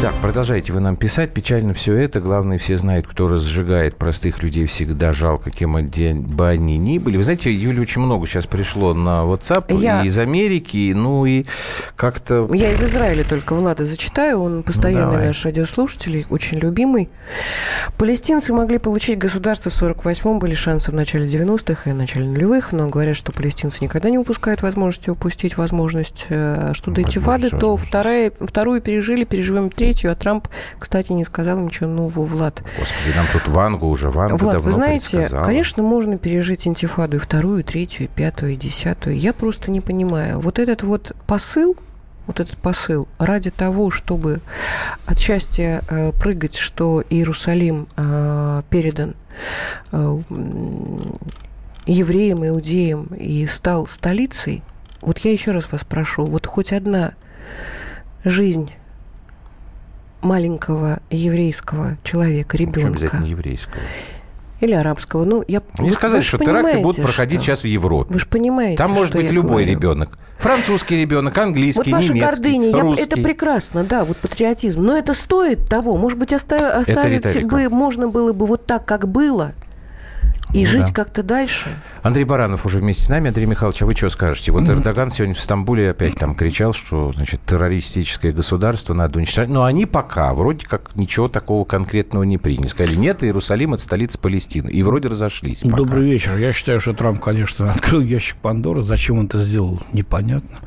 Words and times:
Так, 0.00 0.14
продолжайте 0.22 0.72
вы 0.72 0.80
нам 0.80 0.96
писать. 0.96 1.34
Печально 1.34 1.74
все 1.74 1.94
это. 1.94 2.20
Главное, 2.20 2.56
все 2.56 2.78
знают, 2.78 3.06
кто 3.06 3.28
разжигает 3.28 3.96
простых 3.96 4.42
людей 4.42 4.64
всегда. 4.64 5.12
Жалко, 5.12 5.50
кем 5.50 5.74
бы 5.74 6.48
они 6.48 6.78
ни 6.78 6.96
были. 6.96 7.18
Вы 7.18 7.24
знаете, 7.24 7.52
Юля, 7.52 7.82
очень 7.82 8.00
много 8.00 8.26
сейчас 8.26 8.46
пришло 8.46 8.94
на 8.94 9.24
WhatsApp 9.24 9.66
Я... 9.78 10.02
и 10.02 10.06
из 10.06 10.18
Америки, 10.18 10.94
ну 10.96 11.26
и 11.26 11.44
как-то... 11.96 12.48
Я 12.54 12.72
из 12.72 12.82
Израиля 12.82 13.24
только 13.24 13.54
Влада 13.54 13.84
зачитаю. 13.84 14.40
Он 14.40 14.62
постоянный 14.62 15.12
Давай. 15.12 15.26
наш 15.26 15.44
радиослушатель, 15.44 16.24
очень 16.30 16.58
любимый. 16.60 17.10
Палестинцы 17.98 18.54
могли 18.54 18.78
получить 18.78 19.18
государство 19.18 19.70
в 19.70 19.82
48-м, 19.82 20.38
были 20.38 20.54
шансы 20.54 20.92
в 20.92 20.94
начале 20.94 21.26
90-х 21.26 21.90
и 21.90 21.92
в 21.92 21.96
начале 21.96 22.24
нулевых, 22.24 22.72
но 22.72 22.88
говорят, 22.88 23.16
что 23.16 23.32
палестинцы 23.32 23.76
никогда 23.82 24.08
не 24.08 24.16
упускают 24.16 24.62
возможности 24.62 25.10
упустить 25.10 25.58
возможность, 25.58 26.24
э, 26.30 26.70
что 26.72 26.90
до 26.90 27.02
интифады, 27.02 27.50
то 27.50 27.76
вторая, 27.76 28.32
вторую 28.40 28.80
пережили, 28.80 29.24
переживем 29.24 29.68
третью, 29.68 29.89
а 30.04 30.14
Трамп, 30.14 30.48
кстати, 30.78 31.12
не 31.12 31.24
сказал 31.24 31.58
ничего 31.58 31.88
нового, 31.88 32.24
Влад. 32.24 32.62
Господи, 32.78 33.16
нам 33.16 33.26
тут 33.32 33.48
Вангу 33.48 33.88
уже, 33.88 34.10
Ванга 34.10 34.36
Влад, 34.36 34.54
давно 34.54 34.66
вы 34.66 34.72
знаете, 34.72 35.18
предсказала. 35.18 35.44
конечно, 35.44 35.82
можно 35.82 36.18
пережить 36.18 36.66
интифаду 36.66 37.16
и 37.16 37.20
вторую, 37.20 37.60
и 37.60 37.62
третью, 37.62 38.06
и 38.06 38.08
пятую, 38.08 38.52
и 38.52 38.56
десятую. 38.56 39.18
Я 39.18 39.32
просто 39.32 39.70
не 39.70 39.80
понимаю. 39.80 40.40
Вот 40.40 40.58
этот 40.58 40.82
вот 40.82 41.12
посыл, 41.26 41.76
вот 42.26 42.40
этот 42.40 42.56
посыл 42.58 43.08
ради 43.18 43.50
того, 43.50 43.90
чтобы 43.90 44.40
от 45.06 45.18
счастья 45.18 45.82
э, 45.88 46.12
прыгать, 46.12 46.56
что 46.56 47.02
Иерусалим 47.08 47.88
э, 47.96 48.62
передан 48.70 49.14
э, 49.92 50.20
евреям, 51.86 52.46
иудеям 52.46 53.06
и 53.16 53.46
стал 53.46 53.86
столицей, 53.86 54.62
вот 55.00 55.18
я 55.18 55.32
еще 55.32 55.52
раз 55.52 55.72
вас 55.72 55.84
прошу, 55.84 56.26
вот 56.26 56.46
хоть 56.46 56.72
одна 56.72 57.14
жизнь 58.24 58.70
маленького 60.22 61.00
еврейского 61.10 61.96
человека, 62.02 62.56
ребенка 62.56 62.88
обязательно 62.88 63.26
еврейского. 63.26 63.80
или 64.60 64.72
арабского. 64.72 65.24
Ну, 65.24 65.42
я 65.48 65.62
Не 65.78 65.88
вы- 65.88 65.94
сказать, 65.94 66.18
вы 66.18 66.22
что 66.22 66.38
теракты 66.38 66.78
будут 66.80 67.02
проходить 67.02 67.40
что- 67.40 67.46
сейчас 67.46 67.62
в 67.62 67.66
Европе. 67.66 68.12
Вы 68.12 68.20
же 68.20 68.26
понимаете, 68.26 68.76
Там 68.76 68.92
может 68.92 69.14
быть 69.14 69.30
любой 69.30 69.64
говорю. 69.64 69.70
ребенок. 69.70 70.18
Французский 70.38 70.96
ребенок, 71.00 71.36
Вот 71.36 71.42
английский, 71.42 71.92
ваша 71.92 72.12
немецкий, 72.14 72.20
гордыня, 72.42 72.68
я- 72.70 72.80
русский. 72.80 73.04
это 73.04 73.16
прекрасно, 73.20 73.84
да, 73.84 74.04
вот 74.04 74.16
патриотизм. 74.18 74.80
Но 74.82 74.96
это 74.96 75.12
стоит 75.12 75.68
того. 75.68 75.96
Может 75.98 76.18
быть, 76.18 76.32
оста- 76.32 76.78
оставить 76.78 77.44
бы, 77.46 77.68
можно 77.68 78.08
было 78.08 78.32
бы 78.32 78.46
вот 78.46 78.64
так, 78.64 78.86
как 78.86 79.06
было, 79.08 79.52
и 80.52 80.60
Ну 80.60 80.66
жить 80.66 80.86
да. 80.86 80.92
как-то 80.92 81.22
дальше. 81.22 81.68
Андрей 82.02 82.24
Баранов 82.24 82.66
уже 82.66 82.78
вместе 82.78 83.02
с 83.04 83.08
нами. 83.08 83.28
Андрей 83.28 83.46
Михайлович, 83.46 83.82
а 83.82 83.86
вы 83.86 83.94
что 83.94 84.08
скажете? 84.10 84.52
Вот 84.52 84.68
Эрдоган 84.68 85.10
сегодня 85.10 85.34
в 85.34 85.40
Стамбуле 85.40 85.90
опять 85.90 86.16
там 86.16 86.34
кричал, 86.34 86.72
что, 86.72 87.12
значит, 87.12 87.40
террористическое 87.46 88.32
государство 88.32 88.94
надо 88.94 89.18
уничтожать. 89.18 89.48
Но 89.48 89.64
они 89.64 89.86
пока 89.86 90.34
вроде 90.34 90.66
как 90.66 90.96
ничего 90.96 91.28
такого 91.28 91.64
конкретного 91.64 92.24
не 92.24 92.38
приняли. 92.38 92.66
Сказали, 92.66 92.96
нет, 92.96 93.22
Иерусалим– 93.22 93.74
это 93.74 93.82
столица 93.82 94.18
Палестины. 94.18 94.68
И 94.70 94.82
вроде 94.82 95.08
разошлись 95.08 95.60
пока. 95.60 95.76
Добрый 95.76 96.04
вечер. 96.04 96.36
Я 96.36 96.52
считаю, 96.52 96.80
что 96.80 96.92
Трамп, 96.94 97.20
конечно, 97.20 97.70
открыл 97.72 98.00
ящик 98.00 98.36
Пандоры. 98.38 98.82
Зачем 98.82 99.18
он 99.18 99.26
это 99.26 99.38
сделал, 99.38 99.80
непонятно. 99.92 100.58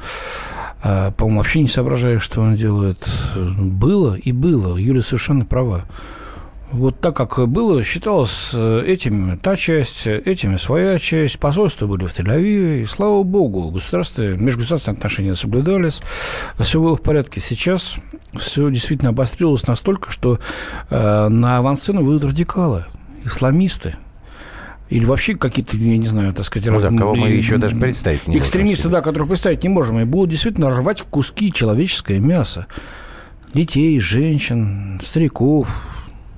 А, 0.83 1.11
По-моему, 1.11 1.39
вообще 1.39 1.61
не 1.61 1.67
соображаю, 1.67 2.19
что 2.19 2.41
он 2.41 2.55
делает. 2.55 3.05
Было 3.35 4.15
и 4.15 4.31
было. 4.31 4.77
Юля 4.77 5.01
совершенно 5.01 5.45
права. 5.45 5.85
Вот 6.73 6.99
так, 6.99 7.15
как 7.15 7.47
было, 7.47 7.83
считалось 7.83 8.49
э, 8.51 8.83
этим 8.87 9.37
та 9.37 9.55
часть, 9.55 10.07
этими 10.07 10.57
своя 10.57 10.97
часть. 10.97 11.37
Посольства 11.37 11.85
были 11.85 12.05
в 12.07 12.19
Тель-Авиве. 12.19 12.81
И, 12.81 12.85
слава 12.85 13.21
богу, 13.21 13.69
государства, 13.69 14.23
межгосударственные 14.23 14.97
отношения 14.97 15.35
соблюдались. 15.35 16.01
Все 16.57 16.81
было 16.81 16.95
в 16.95 17.01
порядке. 17.01 17.41
Сейчас 17.41 17.97
все 18.35 18.71
действительно 18.71 19.09
обострилось 19.11 19.67
настолько, 19.67 20.09
что 20.09 20.39
э, 20.89 21.27
на 21.27 21.59
авансцену 21.59 22.03
выйдут 22.03 22.31
радикалы, 22.31 22.85
исламисты. 23.23 23.95
Или 24.89 25.05
вообще 25.05 25.35
какие-то, 25.35 25.77
я 25.77 25.97
не 25.97 26.07
знаю, 26.07 26.33
так 26.33 26.43
сказать... 26.43 26.67
Ну 26.69 26.81
да, 26.81 26.89
кого 26.89 27.13
мы 27.13 27.29
и- 27.29 27.37
еще 27.37 27.57
даже 27.57 27.75
представить 27.75 28.27
не 28.27 28.31
можем 28.33 28.41
Экстремисты, 28.43 28.83
себе. 28.83 28.93
да, 28.93 29.01
которых 29.01 29.27
представить 29.27 29.61
не 29.61 29.69
можем. 29.69 29.99
И 29.99 30.05
будут 30.05 30.31
действительно 30.31 30.71
рвать 30.71 31.01
в 31.01 31.05
куски 31.05 31.53
человеческое 31.53 32.17
мясо. 32.17 32.65
Детей, 33.53 33.99
женщин, 33.99 34.99
стариков, 35.05 35.92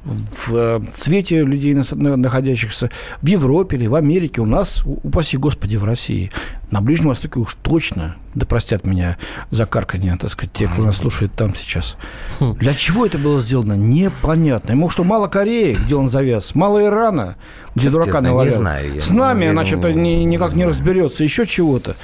в 0.05 0.53
э, 0.53 0.79
цвете 0.93 1.43
людей, 1.43 1.73
нас- 1.73 1.91
на- 1.91 2.15
находящихся 2.15 2.89
в 3.21 3.27
Европе 3.27 3.75
или 3.77 3.87
в 3.87 3.95
Америке, 3.95 4.41
у 4.41 4.45
нас, 4.45 4.83
упаси 4.85 5.37
Господи, 5.37 5.75
в 5.77 5.83
России. 5.83 6.31
На 6.71 6.81
Ближнем 6.81 7.09
Востоке 7.09 7.39
уж 7.39 7.55
точно, 7.55 8.15
да 8.33 8.45
простят 8.45 8.85
меня 8.85 9.17
за 9.51 9.65
карканье, 9.65 10.17
так 10.19 10.31
сказать, 10.31 10.51
те, 10.53 10.67
кто 10.67 10.81
нас 10.83 10.97
слушает 10.97 11.33
там 11.33 11.55
сейчас. 11.55 11.97
Для 12.39 12.73
чего 12.73 13.05
это 13.05 13.17
было 13.17 13.39
сделано, 13.39 13.73
непонятно. 13.73 14.71
Ему 14.71 14.89
что, 14.89 15.03
мало 15.03 15.27
Кореи, 15.27 15.75
где 15.75 15.95
он 15.95 16.09
завяз, 16.09 16.53
мало 16.55 16.83
Ирана, 16.83 17.35
где 17.75 17.89
дурака 17.89 18.19
навалял. 18.29 18.53
С 18.99 19.11
нами, 19.11 19.45
значит, 19.51 19.79
никак 19.95 20.55
не 20.55 20.65
разберется, 20.65 21.23
еще 21.23 21.45
чего-то. 21.45 21.95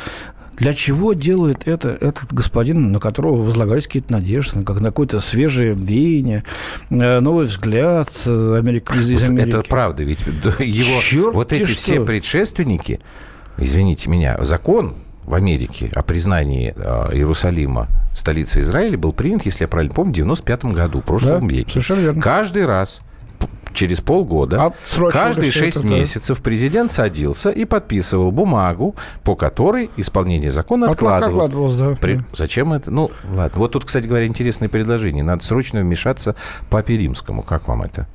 Для 0.58 0.74
чего 0.74 1.14
делает 1.14 1.68
это 1.68 1.90
этот 1.90 2.32
господин, 2.32 2.92
на 2.92 3.00
которого 3.00 3.42
возлагались 3.42 3.88
какие-то 3.88 4.12
надежды, 4.12 4.64
как 4.64 4.80
на 4.80 4.90
какое-то 4.90 5.20
свежее 5.20 5.74
веяние, 5.74 6.44
э, 6.90 7.20
новый 7.20 7.46
взгляд 7.48 8.10
э, 8.26 8.58
Америк- 8.60 8.92
из, 8.96 9.10
Вот 9.12 9.24
Америки? 9.24 9.50
Это 9.50 9.64
правда, 9.64 10.04
ведь 10.04 10.20
его 10.60 11.02
Чёрт 11.02 11.34
вот 11.36 11.54
эти 11.54 11.64
что. 11.64 11.78
все 11.78 12.06
предшественники, 12.06 13.00
извините 13.58 14.10
меня, 14.10 14.38
закон 14.44 14.94
в 15.26 15.34
Америке 15.36 15.92
о 15.96 16.02
признании 16.04 16.74
э, 16.76 17.16
Иерусалима 17.16 17.88
столицей 18.16 18.62
Израиля 18.62 18.98
был 18.98 19.14
принят, 19.14 19.46
если 19.46 19.64
я 19.64 19.68
правильно 19.68 19.94
помню, 19.94 20.12
в 20.12 20.16
95 20.16 20.66
году, 20.66 21.00
в 21.02 21.06
прошлом 21.06 21.48
Да, 21.48 21.54
веке. 21.56 21.70
совершенно 21.72 22.00
верно. 22.02 22.22
Каждый 22.22 22.66
раз 22.66 23.02
через 23.74 24.02
полгода, 24.02 24.66
Отсрочка 24.66 25.20
каждые 25.20 25.50
это, 25.50 25.58
шесть 25.58 25.82
да. 25.84 25.88
месяцев 25.90 26.42
президент 26.42 26.92
садился 26.92 27.50
и 27.50 27.66
подписывал 27.66 28.32
бумагу, 28.32 28.96
по 29.24 29.36
которой 29.36 29.90
исполнение 29.98 30.52
закона 30.52 30.90
откладывалось. 30.90 31.46
откладывалось, 31.46 31.76
да. 31.76 31.96
При- 32.02 32.16
Да. 32.16 32.26
Зачем 32.34 32.74
это? 32.74 32.92
Ну, 32.92 33.12
ладно. 33.34 33.60
Вот 33.60 33.72
тут, 33.72 33.86
кстати 33.86 34.08
говоря, 34.08 34.26
интересное 34.28 34.70
предложение. 34.70 35.24
Надо 35.24 35.44
срочно 35.44 35.82
вмешаться 35.82 36.36
папе 36.70 36.98
римскому. 36.98 37.42
Как 37.42 37.68
вам 37.68 37.84
это? 37.84 38.08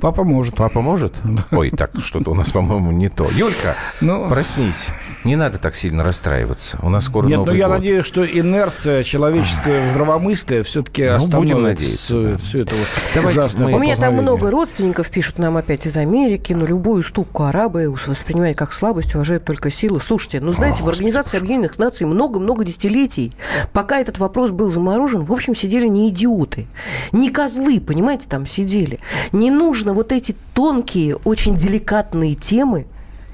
Папа 0.00 0.22
может. 0.24 0.56
Папа 0.56 0.80
может? 0.82 1.14
Ой, 1.50 1.70
так, 1.70 1.92
что-то 1.98 2.30
у 2.32 2.34
нас, 2.34 2.52
по-моему, 2.52 2.92
не 2.92 3.08
то. 3.08 3.26
Юлька, 3.32 3.74
Ну, 4.00 4.28
проснись. 4.28 4.88
Не 5.24 5.36
надо 5.36 5.58
так 5.58 5.76
сильно 5.76 6.02
расстраиваться. 6.02 6.78
У 6.82 6.88
нас 6.88 7.04
скоро 7.04 7.28
нет, 7.28 7.38
ну 7.38 7.44
Новый 7.44 7.58
я 7.58 7.68
год. 7.68 7.76
надеюсь, 7.78 8.04
что 8.04 8.26
инерция 8.26 9.04
человеческого 9.04 9.86
здравомыслия 9.86 10.64
все-таки 10.64 11.08
Ну, 11.08 11.28
будем 11.28 11.62
надеяться, 11.62 12.22
да. 12.22 12.36
всё 12.38 12.62
это 12.62 12.74
вот 12.74 12.86
Давайте 13.14 13.38
ужасное 13.40 13.66
мы- 13.68 13.74
У 13.74 13.78
меня 13.78 13.96
там 13.96 14.14
много 14.14 14.50
родственников 14.50 15.08
пишут 15.10 15.38
нам 15.38 15.56
опять 15.56 15.86
из 15.86 15.96
Америки, 15.96 16.52
но 16.54 16.66
любую 16.66 17.04
ступку 17.04 17.44
арабы 17.44 17.88
воспринимают 18.06 18.58
как 18.58 18.72
слабость, 18.72 19.14
уважают 19.14 19.44
только 19.44 19.70
силу. 19.70 20.00
Слушайте, 20.00 20.40
ну 20.40 20.52
знаете, 20.52 20.82
в 20.82 20.88
Организации 20.88 21.36
Объединенных 21.36 21.78
Наций 21.78 22.04
много-много 22.06 22.64
десятилетий, 22.64 23.32
пока 23.72 23.98
этот 24.00 24.18
вопрос 24.18 24.50
был 24.50 24.68
заморожен, 24.70 25.22
в 25.24 25.32
общем, 25.32 25.54
сидели 25.54 25.86
не 25.86 26.08
идиоты, 26.08 26.66
не 27.12 27.30
козлы, 27.30 27.80
понимаете, 27.80 28.26
там 28.28 28.44
сидели. 28.44 28.98
Не 29.30 29.50
нужно 29.52 29.94
вот 29.94 30.10
эти 30.10 30.34
тонкие, 30.54 31.16
очень 31.24 31.54
деликатные 31.54 32.34
темы 32.34 32.86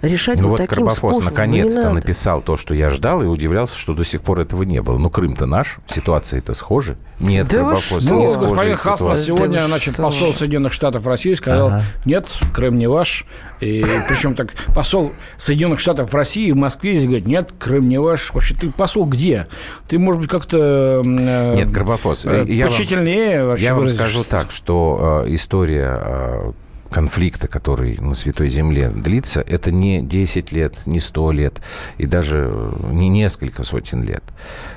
решать 0.02 0.38
Ну 0.40 0.44
вот 0.48 0.50
вот 0.52 0.56
таким 0.58 0.76
Карбофос 0.86 0.96
способом. 0.98 1.24
Ну, 1.24 1.30
не 1.30 1.30
наконец-то 1.30 1.90
написал 1.90 2.40
то, 2.40 2.56
что 2.56 2.74
я 2.74 2.90
ждал, 2.90 3.22
и 3.22 3.26
удивлялся, 3.26 3.76
что 3.76 3.94
до 3.94 4.04
сих 4.04 4.22
пор 4.22 4.40
этого 4.40 4.62
не 4.62 4.80
было. 4.82 4.98
Ну, 4.98 5.10
Крым-то 5.10 5.46
наш, 5.46 5.78
ситуация-то 5.86 6.54
схожа. 6.54 6.96
Нет, 7.20 7.48
Да 7.48 7.56
Карбофос, 7.58 8.02
что? 8.02 8.14
не 8.14 8.24
Ну, 8.24 8.28
схожая 8.28 8.46
господин 8.48 8.76
Хасман 8.76 8.96
ситуация. 8.96 9.24
сегодня, 9.24 9.66
значит, 9.66 9.94
что? 9.94 10.02
посол 10.04 10.32
Соединенных 10.32 10.72
Штатов 10.72 11.02
в 11.02 11.08
России 11.08 11.34
сказал, 11.34 11.66
Ага. 11.68 11.82
нет, 12.04 12.28
Крым 12.54 12.78
не 12.78 12.86
ваш. 12.88 13.26
И 13.60 13.84
причем 14.08 14.34
так 14.34 14.52
посол 14.74 15.12
Соединенных 15.36 15.80
Штатов 15.80 16.12
в 16.12 16.14
России 16.14 16.52
в 16.52 16.56
Москве 16.56 17.00
говорит, 17.02 17.26
нет, 17.26 17.50
Крым 17.58 17.88
не 17.88 17.98
ваш. 17.98 18.32
Вообще 18.32 18.54
ты 18.54 18.70
посол 18.70 19.06
где? 19.06 19.48
Ты, 19.88 19.98
может 19.98 20.20
быть, 20.20 20.30
как-то... 20.30 21.02
э, 21.04 21.54
Нет, 21.56 21.72
Карбофос, 21.74 22.26
э, 22.26 22.44
я 22.46 22.66
вам- 22.66 23.56
Я 23.56 23.74
вам 23.74 23.88
скажу 23.88 24.22
так, 24.22 24.50
что 24.52 25.24
э, 25.26 25.34
история 25.34 25.98
э, 26.00 26.52
конфликта, 26.90 27.48
который 27.48 27.98
на 27.98 28.14
Святой 28.14 28.48
Земле 28.48 28.90
длится, 28.90 29.40
это 29.40 29.70
не 29.70 30.02
10 30.02 30.52
лет, 30.52 30.76
не 30.86 31.00
100 31.00 31.32
лет, 31.32 31.60
и 31.98 32.06
даже 32.06 32.50
э, 32.50 32.92
не 32.92 33.08
несколько 33.08 33.62
сотен 33.62 34.02
лет. 34.02 34.24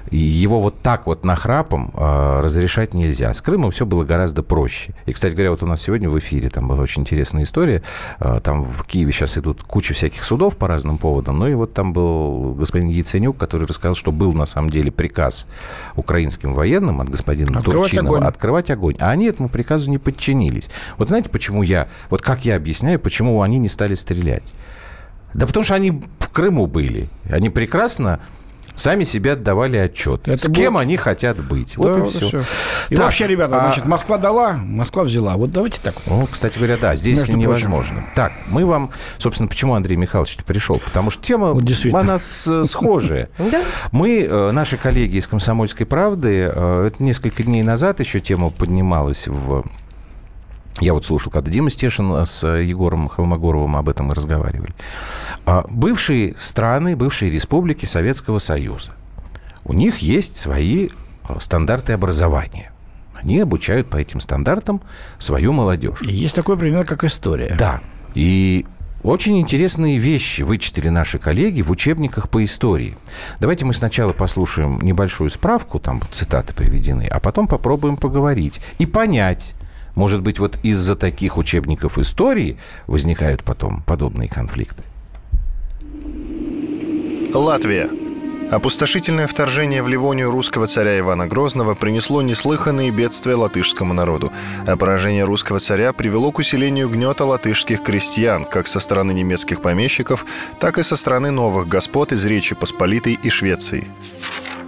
И 0.09 0.17
его 0.17 0.59
вот 0.59 0.81
так 0.81 1.07
вот 1.07 1.23
нахрапом 1.23 1.91
э, 1.93 2.39
разрешать 2.41 2.93
нельзя. 2.93 3.33
С 3.33 3.41
Крымом 3.41 3.71
все 3.71 3.85
было 3.85 4.03
гораздо 4.03 4.43
проще. 4.43 4.93
И, 5.05 5.13
кстати 5.13 5.33
говоря, 5.33 5.51
вот 5.51 5.63
у 5.63 5.65
нас 5.65 5.81
сегодня 5.81 6.09
в 6.09 6.19
эфире 6.19 6.49
там 6.49 6.67
была 6.67 6.83
очень 6.83 7.03
интересная 7.03 7.43
история. 7.43 7.81
Э, 8.19 8.39
там 8.43 8.63
в 8.63 8.83
Киеве 8.85 9.11
сейчас 9.11 9.37
идут 9.37 9.63
куча 9.63 9.93
всяких 9.93 10.23
судов 10.23 10.57
по 10.57 10.67
разным 10.67 10.97
поводам. 10.97 11.39
Ну 11.39 11.47
и 11.47 11.53
вот 11.53 11.73
там 11.73 11.93
был 11.93 12.53
господин 12.55 12.89
Яценюк, 12.89 13.37
который 13.37 13.67
рассказал, 13.67 13.95
что 13.95 14.11
был 14.11 14.33
на 14.33 14.45
самом 14.45 14.69
деле 14.69 14.91
приказ 14.91 15.47
украинским 15.95 16.53
военным 16.53 16.99
от 17.01 17.09
господина 17.09 17.59
Открывать 17.59 17.83
Турчинова 17.83 18.17
огонь. 18.17 18.27
открывать 18.27 18.69
огонь. 18.69 18.95
А 18.99 19.11
они 19.11 19.25
этому 19.25 19.49
приказу 19.49 19.89
не 19.89 19.97
подчинились. 19.97 20.69
Вот 20.97 21.07
знаете, 21.07 21.29
почему 21.29 21.63
я, 21.63 21.87
вот 22.09 22.21
как 22.21 22.45
я 22.45 22.55
объясняю, 22.55 22.99
почему 22.99 23.41
они 23.41 23.57
не 23.57 23.69
стали 23.69 23.95
стрелять? 23.95 24.43
Да 25.33 25.45
потому 25.47 25.63
что 25.63 25.75
они 25.75 26.03
в 26.19 26.29
Крыму 26.29 26.67
были. 26.67 27.09
Они 27.29 27.49
прекрасно 27.49 28.19
сами 28.75 29.03
себе 29.03 29.33
отдавали 29.33 29.77
отчет. 29.77 30.27
Это 30.27 30.41
С 30.41 30.47
будет... 30.47 30.57
кем 30.57 30.77
они 30.77 30.97
хотят 30.97 31.43
быть. 31.43 31.77
Вот 31.77 31.93
да, 31.93 32.05
и 32.05 32.09
все. 32.09 32.27
все. 32.27 32.43
И 32.89 32.95
так, 32.95 33.05
вообще, 33.05 33.27
ребята, 33.27 33.57
а... 33.57 33.67
значит, 33.67 33.85
Москва 33.85 34.17
дала, 34.17 34.53
Москва 34.53 35.03
взяла. 35.03 35.37
Вот 35.37 35.51
давайте 35.51 35.79
так. 35.81 35.93
Ну, 36.07 36.27
кстати 36.29 36.57
говоря, 36.57 36.77
да, 36.77 36.95
здесь 36.95 37.19
Между 37.19 37.37
невозможно. 37.37 37.97
Прочим. 37.97 38.09
Так, 38.15 38.33
мы 38.47 38.65
вам, 38.65 38.91
собственно, 39.17 39.47
почему 39.47 39.75
Андрей 39.75 39.97
Михайлович 39.97 40.37
пришел? 40.45 40.79
Потому 40.79 41.09
что 41.09 41.23
тема, 41.23 41.53
вот 41.53 41.63
она 41.93 42.17
схожая. 42.17 43.29
Мы, 43.91 44.23
э, 44.23 44.51
наши 44.51 44.77
коллеги 44.77 45.17
из 45.17 45.27
«Комсомольской 45.27 45.85
правды», 45.85 46.51
э, 46.53 46.87
это 46.87 47.03
несколько 47.03 47.43
дней 47.43 47.63
назад 47.63 47.99
еще 47.99 48.19
тема 48.19 48.49
поднималась 48.49 49.27
в 49.27 49.63
я 50.79 50.93
вот 50.93 51.05
слушал, 51.05 51.31
когда 51.31 51.51
Дима 51.51 51.69
Стешин 51.69 52.25
с 52.25 52.47
Егором 52.47 53.09
Холмогоровым 53.09 53.75
об 53.75 53.89
этом 53.89 54.11
и 54.11 54.15
разговаривали. 54.15 54.73
А 55.45 55.65
бывшие 55.69 56.35
страны, 56.37 56.95
бывшие 56.95 57.29
республики 57.29 57.85
Советского 57.85 58.39
Союза, 58.39 58.91
у 59.65 59.73
них 59.73 59.99
есть 59.99 60.37
свои 60.37 60.89
а, 61.23 61.39
стандарты 61.39 61.93
образования. 61.93 62.71
Они 63.13 63.39
обучают 63.39 63.87
по 63.87 63.97
этим 63.97 64.19
стандартам 64.21 64.81
свою 65.19 65.53
молодежь. 65.53 66.01
И 66.01 66.11
есть 66.11 66.35
такой 66.35 66.57
пример, 66.57 66.85
как 66.85 67.03
история. 67.03 67.55
Да. 67.57 67.81
И 68.15 68.65
очень 69.03 69.39
интересные 69.39 69.97
вещи 69.97 70.41
вычитали 70.41 70.89
наши 70.89 71.19
коллеги 71.19 71.61
в 71.61 71.71
учебниках 71.71 72.29
по 72.29 72.43
истории. 72.43 72.95
Давайте 73.39 73.65
мы 73.65 73.73
сначала 73.73 74.13
послушаем 74.13 74.79
небольшую 74.81 75.29
справку, 75.29 75.79
там 75.79 76.01
цитаты 76.11 76.53
приведены, 76.53 77.07
а 77.09 77.19
потом 77.19 77.47
попробуем 77.47 77.97
поговорить 77.97 78.61
и 78.77 78.85
понять, 78.85 79.55
может 79.95 80.21
быть, 80.21 80.39
вот 80.39 80.57
из-за 80.63 80.95
таких 80.95 81.37
учебников 81.37 81.97
истории 81.97 82.57
возникают 82.87 83.43
потом 83.43 83.83
подобные 83.83 84.29
конфликты? 84.29 84.83
Латвия. 87.33 87.89
Опустошительное 88.51 89.27
вторжение 89.27 89.81
в 89.81 89.87
Ливонию 89.87 90.29
русского 90.29 90.67
царя 90.67 90.99
Ивана 90.99 91.25
Грозного 91.25 91.73
принесло 91.73 92.21
неслыханные 92.21 92.91
бедствия 92.91 93.35
латышскому 93.35 93.93
народу, 93.93 94.33
а 94.67 94.75
поражение 94.75 95.23
русского 95.23 95.59
царя 95.59 95.93
привело 95.93 96.33
к 96.33 96.39
усилению 96.39 96.89
гнета 96.89 97.23
латышских 97.23 97.81
крестьян 97.81 98.43
как 98.43 98.67
со 98.67 98.81
стороны 98.81 99.13
немецких 99.13 99.61
помещиков, 99.61 100.25
так 100.59 100.79
и 100.79 100.83
со 100.83 100.97
стороны 100.97 101.31
новых 101.31 101.69
господ 101.69 102.11
из 102.11 102.25
Речи 102.25 102.53
Посполитой 102.53 103.17
и 103.23 103.29
Швеции. 103.29 103.87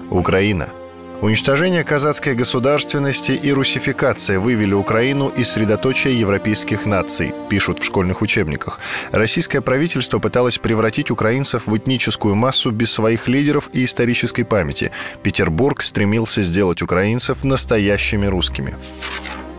Украина– 0.09 0.69
Уничтожение 1.21 1.83
казацкой 1.83 2.35
государственности 2.35 3.31
и 3.31 3.51
русификация 3.53 4.39
вывели 4.39 4.73
Украину 4.73 5.29
из 5.29 5.51
средоточия 5.51 6.11
европейских 6.11 6.85
наций, 6.85 7.33
пишут 7.49 7.79
в 7.79 7.85
школьных 7.85 8.21
учебниках. 8.21 8.79
Российское 9.11 9.61
правительство 9.61 10.19
пыталось 10.19 10.57
превратить 10.57 11.11
украинцев 11.11 11.67
в 11.67 11.77
этническую 11.77 12.35
массу 12.35 12.71
без 12.71 12.91
своих 12.91 13.27
лидеров 13.27 13.69
и 13.71 13.85
исторической 13.85 14.43
памяти. 14.43 14.91
Петербург 15.21 15.81
стремился 15.81 16.41
сделать 16.41 16.81
украинцев 16.81 17.43
настоящими 17.43 18.25
русскими. 18.25 18.75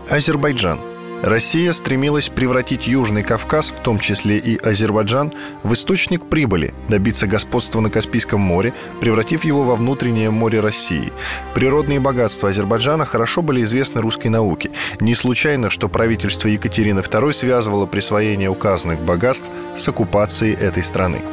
Азербайджан– 0.09 0.79
Россия 1.25 1.73
стремилась 1.73 2.29
превратить 2.29 2.85
Южный 2.85 3.23
Кавказ, 3.23 3.71
в 3.71 3.81
том 3.81 3.97
числе 3.97 4.37
и 4.37 4.59
Азербайджан, 4.59 5.33
в 5.63 5.73
источник 5.73 6.29
прибыли, 6.29 6.75
добиться 6.87 7.25
господства 7.25 7.79
на 7.81 7.89
Каспийском 7.89 8.39
море, 8.39 8.75
превратив 9.01 9.43
его 9.43 9.63
во 9.63 9.75
внутреннее 9.75 10.29
море 10.29 10.59
России. 10.59 11.11
Природные 11.55 11.99
богатства 11.99 12.49
Азербайджана 12.49 13.05
хорошо 13.05 13.41
были 13.41 13.63
известны 13.63 14.01
русской 14.01 14.27
науке. 14.27 14.69
Не 14.99 15.15
случайно, 15.15 15.71
что 15.71 15.89
правительство 15.89 16.47
Екатерины 16.47 16.99
II 16.99 17.33
связывало 17.33 17.87
присвоение 17.87 18.51
указанных 18.51 18.99
богатств 18.99 19.49
с 19.75 19.87
оккупацией 19.87 20.53
этой 20.53 20.83
страны. 20.83 21.23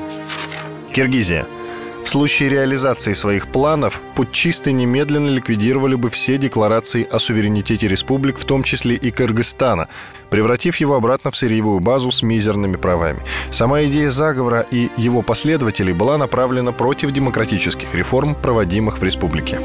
Киргизия– 0.95 1.47
в 2.05 2.09
случае 2.09 2.49
реализации 2.49 3.13
своих 3.13 3.49
планов 3.49 4.01
путчисты 4.15 4.73
немедленно 4.73 5.29
ликвидировали 5.29 5.95
бы 5.95 6.11
все 6.11 6.37
декларации 6.37 7.07
о 7.09 7.19
суверенитете 7.19 7.89
республик, 7.89 8.39
в 8.39 8.45
том 8.45 8.63
числе 8.63 8.97
и 8.97 9.11
Кыргызстана, 9.11 9.89
превратив 10.31 10.77
его 10.77 10.97
обратно 10.97 11.31
в 11.31 11.37
сырьевую 11.37 11.81
базу 11.81 12.11
с 12.11 12.23
мизерными 12.23 12.77
правами. 12.77 13.21
Сама 13.51 13.85
идея 13.85 14.11
заговора 14.11 14.67
и 14.71 14.91
его 14.97 15.23
последователей 15.23 15.93
была 15.93 16.19
направлена 16.19 16.73
против 16.73 17.13
демократических 17.13 17.95
реформ, 17.95 18.35
проводимых 18.35 18.99
в 18.99 19.03
республике. 19.03 19.61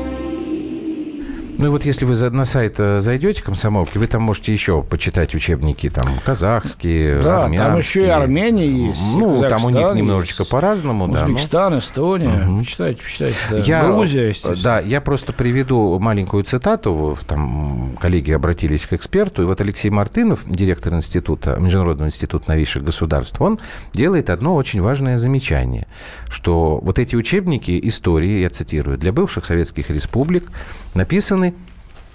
Ну 1.58 1.72
вот 1.72 1.86
если 1.86 2.06
вы 2.06 2.14
на 2.30 2.46
сайт 2.46 2.76
э, 2.78 3.00
зайдете 3.00 3.42
комсомолки, 3.42 3.98
вы 3.98 4.06
там 4.06 4.22
можете 4.22 4.54
еще 4.54 4.84
почитать 4.84 5.34
учебники 5.34 5.90
там 5.90 6.06
казахские, 6.24 7.24
да, 7.24 7.46
армянские. 7.46 7.68
там 7.70 7.78
еще 7.80 8.06
и 8.06 8.10
Армения 8.10 8.88
есть. 8.90 9.02
Ну, 9.16 9.42
там 9.42 9.66
у 9.66 9.70
них 9.70 9.96
немножечко 9.96 10.44
есть. 10.44 10.52
по-разному, 10.52 11.06
Узбекистан, 11.06 11.74
да. 11.74 11.80
Эстония. 11.80 12.48
Угу. 12.48 12.64
Читайте, 12.64 13.02
почитайте. 13.02 13.36
Да. 13.50 13.58
Я, 13.58 13.88
Грузия, 13.88 14.30
естественно. 14.30 14.64
Да, 14.64 14.80
я 14.82 15.02
просто 15.02 15.34
приведу 15.34 15.98
маленькую 15.98 16.44
цитату. 16.44 17.18
Там 17.26 17.98
коллеги 18.00 18.32
обратились 18.32 18.86
к 18.86 18.94
эксперту. 18.94 19.42
И 19.42 19.46
вот 19.46 19.60
Алексей 19.60 19.90
Мартынов, 19.90 20.42
директор 20.46 20.94
института, 20.94 21.58
Международного 21.60 22.08
института 22.08 22.52
новейших 22.52 22.84
государств, 22.84 23.42
он 23.42 23.60
делает 23.94 24.30
одно 24.30 24.56
очень 24.56 24.82
важное 24.82 25.18
замечание, 25.18 25.88
что 26.30 26.80
вот 26.84 27.00
эти 27.00 27.16
учебники 27.16 27.80
истории, 27.84 28.42
я 28.42 28.52
цитирую, 28.52 29.00
для 29.00 29.12
бывших 29.12 29.46
советских 29.46 29.90
республик 29.90 30.52
написаны 30.94 31.47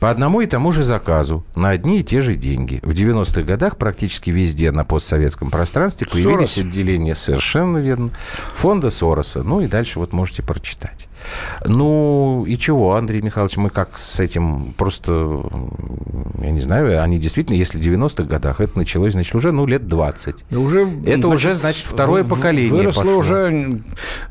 по 0.02 0.10
одному 0.10 0.40
и 0.40 0.46
тому 0.46 0.72
же 0.72 0.82
заказу 0.82 1.44
на 1.54 1.69
одни 1.69 2.00
и 2.00 2.02
те 2.02 2.22
же 2.22 2.34
деньги. 2.34 2.81
В 2.82 2.90
90-х 2.90 3.43
годах 3.43 3.76
практически 3.76 4.31
везде 4.31 4.72
на 4.72 4.84
постсоветском 4.84 5.49
пространстве 5.49 6.08
появились 6.10 6.54
Сорос. 6.54 6.70
отделения, 6.70 7.14
совершенно 7.14 7.78
верно, 7.78 8.10
фонда 8.52 8.90
Сороса. 8.90 9.44
Ну 9.44 9.60
и 9.60 9.69
дальше 9.69 10.00
вот 10.00 10.12
можете 10.12 10.43
прочитать. 10.43 11.06
Ну 11.64 12.44
и 12.46 12.56
чего, 12.56 12.96
Андрей 12.96 13.22
Михайлович, 13.22 13.56
мы 13.56 13.70
как 13.70 13.98
с 13.98 14.20
этим 14.20 14.72
просто, 14.76 15.42
я 16.42 16.50
не 16.50 16.60
знаю, 16.60 17.02
они 17.02 17.19
действительно, 17.19 17.56
если 17.56 17.78
в 17.78 17.82
90-х 17.82 18.24
годах 18.24 18.60
это 18.60 18.78
началось, 18.78 19.12
значит, 19.12 19.34
уже, 19.34 19.52
ну, 19.52 19.66
лет 19.66 19.88
20. 19.88 20.44
Да 20.50 20.58
уже, 20.58 20.82
это 20.82 21.02
значит, 21.02 21.24
уже, 21.24 21.54
значит, 21.54 21.86
второе 21.86 22.24
поколение 22.24 22.70
Выросло 22.70 23.02
пошло. 23.02 23.19
уже, 23.19 23.82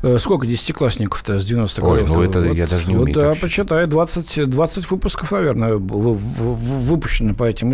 э, 0.02 0.18
сколько 0.18 0.46
десятиклассников-то 0.46 1.38
с 1.38 1.44
90-х 1.50 1.82
годов? 1.82 2.10
Ой, 2.10 2.16
ну 2.16 2.22
это 2.22 2.40
вот, 2.40 2.56
я 2.56 2.66
даже 2.66 2.88
не 2.88 2.96
умею. 2.96 3.18
Вот, 3.18 3.34
да, 3.34 3.40
почитай, 3.40 3.86
20, 3.86 4.50
20 4.50 4.90
выпусков, 4.90 5.30
наверное, 5.32 5.76
выпущено 5.76 7.34
по 7.34 7.44
этим 7.44 7.72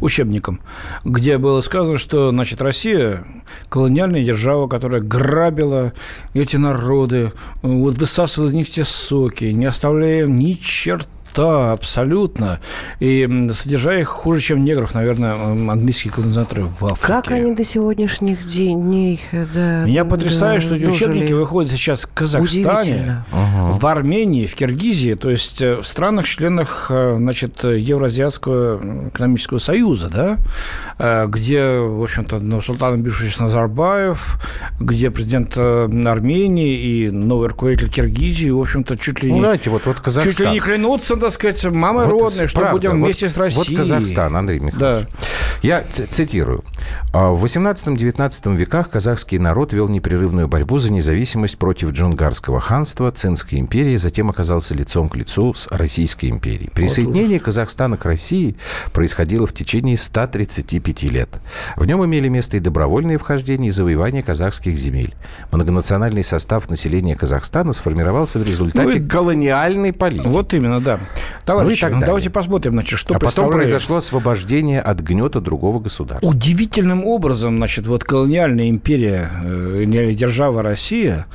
учебникам, 0.00 0.60
где 1.04 1.38
было 1.38 1.60
сказано, 1.60 1.98
что, 1.98 2.30
значит, 2.30 2.60
Россия 2.60 3.24
колониальная 3.68 4.24
держава, 4.24 4.68
которая 4.68 5.00
грабила 5.00 5.92
эти 6.34 6.56
народы, 6.56 7.32
вот 7.62 7.94
высасывала 7.94 8.48
из 8.48 8.54
них 8.58 8.70
те 8.70 8.84
соки, 8.84 9.46
не 9.46 9.66
оставляя 9.66 10.26
ни 10.26 10.52
черта 10.54 11.17
да, 11.38 11.72
абсолютно. 11.72 12.58
И 12.98 13.28
содержа 13.52 13.96
их 13.98 14.08
хуже, 14.08 14.40
чем 14.40 14.64
негров, 14.64 14.94
наверное, 14.94 15.34
английские 15.34 16.12
колонизаторы 16.12 16.64
в 16.64 16.84
Африке. 16.84 17.06
Как 17.06 17.30
они 17.30 17.54
до 17.54 17.64
сегодняшних 17.64 18.44
дней 18.44 19.20
э, 19.30 19.46
да, 19.54 19.84
Меня 19.84 20.04
потрясает, 20.04 20.62
да, 20.62 20.66
что 20.66 20.74
эти 20.74 20.86
учебники 20.86 21.32
выходят 21.32 21.70
сейчас 21.70 22.02
в 22.02 22.12
Казахстане, 22.12 23.24
в 23.30 23.86
Армении, 23.86 24.46
в 24.46 24.54
Киргизии, 24.56 25.14
то 25.14 25.30
есть 25.30 25.62
э, 25.62 25.76
в 25.76 25.86
странах-членах 25.86 26.88
э, 26.90 27.14
значит, 27.18 27.62
Евразиатского 27.62 29.08
экономического 29.08 29.58
союза, 29.58 30.08
да, 30.08 31.26
где, 31.26 31.78
в 31.78 32.02
общем-то, 32.02 32.40
ну, 32.40 32.60
Султан 32.60 33.00
Бишевич 33.00 33.38
Назарбаев, 33.38 34.40
где 34.80 35.10
президент 35.10 35.56
Армении 35.56 36.74
и 36.74 37.10
новый 37.10 37.48
руководитель 37.48 37.90
Киргизии, 37.90 38.50
в 38.50 38.60
общем-то, 38.60 38.96
чуть 38.96 39.22
ли 39.22 39.30
не... 39.30 39.38
Ну, 39.38 39.44
знаете, 39.44 39.70
вот, 39.70 39.86
вот 39.86 40.00
Казахстан. 40.00 40.32
Чуть 40.32 40.40
ли 40.40 40.52
не 40.52 40.58
клянутся 40.58 41.14
так 41.28 41.34
сказать, 41.34 41.64
мамой 41.74 42.06
вот 42.06 42.12
родной, 42.12 42.48
что 42.48 42.60
правда, 42.60 42.72
будем 42.72 43.02
вместе 43.02 43.26
вот, 43.26 43.34
с 43.34 43.38
Россией. 43.38 43.76
Вот 43.76 43.76
Казахстан, 43.76 44.36
Андрей 44.36 44.60
Михайлович. 44.60 45.06
Да. 45.08 45.26
Я 45.62 45.84
цитирую. 46.10 46.64
«А 47.12 47.30
в 47.30 47.44
18-19 47.44 48.56
веках 48.56 48.90
казахский 48.90 49.38
народ 49.38 49.72
вел 49.72 49.88
непрерывную 49.88 50.46
борьбу 50.46 50.78
за 50.78 50.92
независимость 50.92 51.58
против 51.58 51.92
джунгарского 51.92 52.60
ханства, 52.60 53.10
Цинской 53.10 53.58
империи, 53.58 53.96
затем 53.96 54.30
оказался 54.30 54.74
лицом 54.74 55.08
к 55.08 55.16
лицу 55.16 55.54
с 55.54 55.68
Российской 55.68 56.26
империей. 56.26 56.70
Присоединение 56.70 57.40
Казахстана 57.40 57.96
к 57.96 58.04
России 58.04 58.56
происходило 58.92 59.46
в 59.46 59.52
течение 59.52 59.96
135 59.96 61.02
лет. 61.04 61.28
В 61.76 61.86
нем 61.86 62.04
имели 62.04 62.28
место 62.28 62.56
и 62.56 62.60
добровольные 62.60 63.18
вхождения, 63.18 63.68
и 63.68 63.70
завоевания 63.70 64.22
казахских 64.22 64.76
земель. 64.76 65.14
Многонациональный 65.50 66.24
состав 66.24 66.68
населения 66.70 67.16
Казахстана 67.16 67.72
сформировался 67.72 68.38
в 68.38 68.46
результате 68.46 68.98
ну, 68.98 69.04
и... 69.04 69.08
колониальной 69.08 69.92
политики. 69.92 70.28
Вот 70.28 70.54
именно, 70.54 70.80
да. 70.80 71.00
Товарищи, 71.44 71.84
ну, 71.84 72.00
давайте 72.00 72.30
посмотрим, 72.30 72.72
значит, 72.72 72.98
что 72.98 73.14
А 73.14 73.18
потом 73.18 73.50
произошло 73.50 73.96
освобождение 73.96 74.80
от 74.80 75.00
гнета 75.00 75.40
другого 75.40 75.80
государства. 75.80 76.26
Удивительным 76.26 77.04
образом, 77.04 77.56
значит, 77.56 77.86
вот 77.86 78.04
колониальная 78.04 78.68
империя, 78.68 79.30
э, 79.44 79.84
держава 79.86 80.62
Россия, 80.62 81.26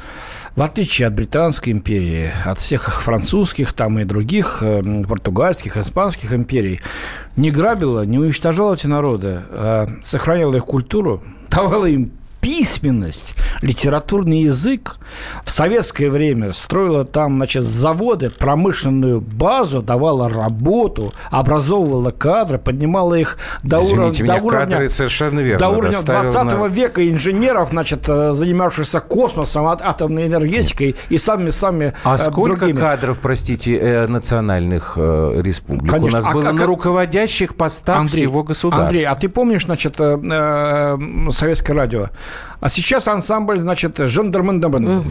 в 0.56 0.62
отличие 0.62 1.08
от 1.08 1.16
Британской 1.16 1.74
империи, 1.74 2.32
от 2.46 2.60
всех 2.60 3.02
французских 3.02 3.74
там 3.74 3.98
и 4.00 4.04
других, 4.04 4.60
э, 4.62 5.04
португальских, 5.08 5.78
испанских 5.78 6.34
империй, 6.34 6.80
не 7.36 7.50
грабила, 7.50 8.06
не 8.06 8.20
уничтожала 8.20 8.76
эти 8.76 8.86
народы, 8.86 9.40
а 9.50 9.88
сохраняла 10.04 10.56
их 10.56 10.66
культуру, 10.66 11.24
давала 11.50 11.86
им 11.88 12.12
письменность, 12.44 13.36
литературный 13.62 14.42
язык 14.42 14.98
в 15.46 15.50
советское 15.52 16.10
время 16.10 16.52
строила 16.54 17.06
там, 17.06 17.38
значит, 17.38 17.64
заводы, 17.64 18.30
промышленную 18.30 19.22
базу, 19.22 19.82
давала 19.82 20.30
работу, 20.30 21.14
образовывала 21.32 22.12
кадры, 22.12 22.60
поднимала 22.60 23.16
их 23.16 23.38
до, 23.64 23.82
Извините 23.82 23.96
уров... 24.02 24.20
меня, 24.20 24.38
до 24.40 24.44
уровня... 24.46 24.66
кадры 24.68 24.90
совершенно 24.90 25.40
верно. 25.40 25.60
До 25.60 25.70
уровня 25.70 25.92
доставил 25.92 26.32
20 26.32 26.60
на- 26.60 26.66
века 26.68 27.10
инженеров, 27.10 27.70
значит, 27.70 28.04
э, 28.10 28.34
занимавшихся 28.34 29.00
космосом, 29.00 29.68
ат- 29.68 29.82
атомной 29.82 30.28
энергетикой 30.28 30.96
и 31.10 31.18
самыми-самыми 31.18 31.94
А 32.04 32.16
э, 32.16 32.18
сколько 32.18 32.58
другими. 32.62 32.78
кадров, 32.80 33.20
простите, 33.22 33.78
э, 33.78 34.08
национальных 34.08 34.98
республик 34.98 35.90
Конечно. 35.92 36.08
у 36.18 36.22
нас 36.22 36.28
А 36.28 36.32
было 36.32 36.42
как- 36.44 36.54
на 36.54 36.66
руководящих 36.66 37.56
постах 37.56 38.06
всего 38.08 38.44
государства? 38.44 38.88
Андрей, 38.88 39.06
а 39.06 39.16
ты 39.16 39.30
помнишь, 39.30 39.64
значит, 39.66 39.96
советское 41.34 41.74
радио? 41.74 42.08
А 42.60 42.70
сейчас 42.70 43.08
ансамбль, 43.08 43.60
значит, 43.60 43.98
жандармен 43.98 44.62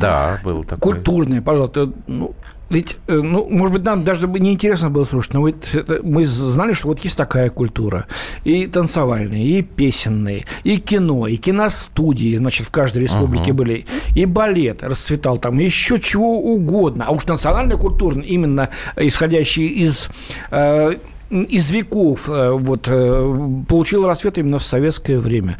Да, 0.01 0.41
был 0.45 0.65
такой. 0.65 0.93
Культурный, 0.93 1.43
пожалуйста. 1.43 1.91
Ну, 2.07 2.35
ведь, 2.71 2.97
э, 3.07 3.21
ну, 3.21 3.47
может 3.51 3.75
быть, 3.75 3.85
нам 3.85 4.03
даже 4.03 4.27
бы 4.27 4.41
неинтересно 4.41 4.89
было 4.89 5.05
слушать, 5.05 5.35
но 5.35 5.41
вот 5.41 5.75
это- 5.75 6.01
мы 6.03 6.25
знали, 6.25 6.73
что 6.73 6.89
вот 6.89 7.01
есть 7.01 7.19
такая 7.19 7.51
культура. 7.51 8.07
И 8.45 8.67
танцевальная, 8.67 9.43
и 9.43 9.61
песенные, 9.63 10.45
и 10.65 10.79
кино, 10.79 11.27
и 11.27 11.37
киностудии, 11.37 12.35
значит, 12.37 12.67
в 12.67 12.71
каждой 12.71 13.03
республике 13.03 13.53
были. 13.53 13.85
И 14.17 14.25
балет 14.25 14.83
расцветал 14.83 15.37
там, 15.37 15.59
еще 15.59 15.99
чего 15.99 16.39
угодно. 16.41 17.05
А 17.09 17.13
уж 17.13 17.27
национальная 17.27 17.77
культура, 17.77 18.19
именно 18.21 18.71
исходящая 18.97 19.67
из 19.67 20.09
э, 20.51 20.93
из 21.31 21.71
веков 21.71 22.29
э, 22.29 22.51
вот, 22.53 22.89
э, 22.89 23.63
получил 23.69 24.07
рассвет 24.07 24.37
именно 24.39 24.59
в 24.59 24.63
советское 24.63 25.19
время. 25.19 25.59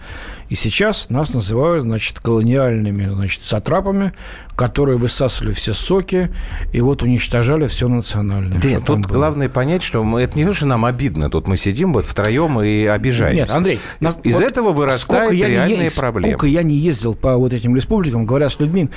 И 0.53 0.55
сейчас 0.55 1.09
нас 1.09 1.33
называют, 1.33 1.85
значит, 1.85 2.21
колониальными, 2.21 3.09
значит, 3.09 3.43
сатрапами, 3.43 4.13
которые 4.55 4.99
высасывали 4.99 5.53
все 5.55 5.73
соки 5.73 6.31
и 6.75 6.81
вот 6.83 7.03
уничтожали 7.03 7.67
все 7.67 7.89
национальное. 7.89 8.59
Нет, 8.59 8.63
что 8.67 8.73
там 8.81 8.85
тут 8.85 9.07
было. 9.07 9.17
главное 9.17 9.49
понять, 9.49 9.83
что 9.83 10.05
мы, 10.05 10.21
это 10.21 10.37
не 10.39 10.45
то, 10.45 10.53
что 10.53 10.67
нам 10.67 10.85
обидно. 10.85 11.31
Тут 11.31 11.49
мы 11.49 11.57
сидим 11.57 11.95
вот 11.95 12.05
втроем 12.05 12.61
и 12.61 12.85
обижаемся. 12.85 13.35
Нет, 13.37 13.51
Андрей, 13.51 13.81
нас- 14.01 14.19
Из 14.25 14.35
вот 14.35 14.43
этого 14.43 14.73
вырастают 14.73 15.29
сколько 15.29 15.35
я 15.35 15.49
не 15.49 15.55
реальные 15.55 15.85
е- 15.87 15.91
проблемы. 15.97 16.29
Сколько 16.37 16.47
я 16.49 16.63
не 16.63 16.75
ездил 16.77 17.15
по 17.15 17.35
вот 17.39 17.55
этим 17.55 17.75
республикам, 17.75 18.27
говоря 18.27 18.51
с 18.51 18.61
людьми, 18.61 18.91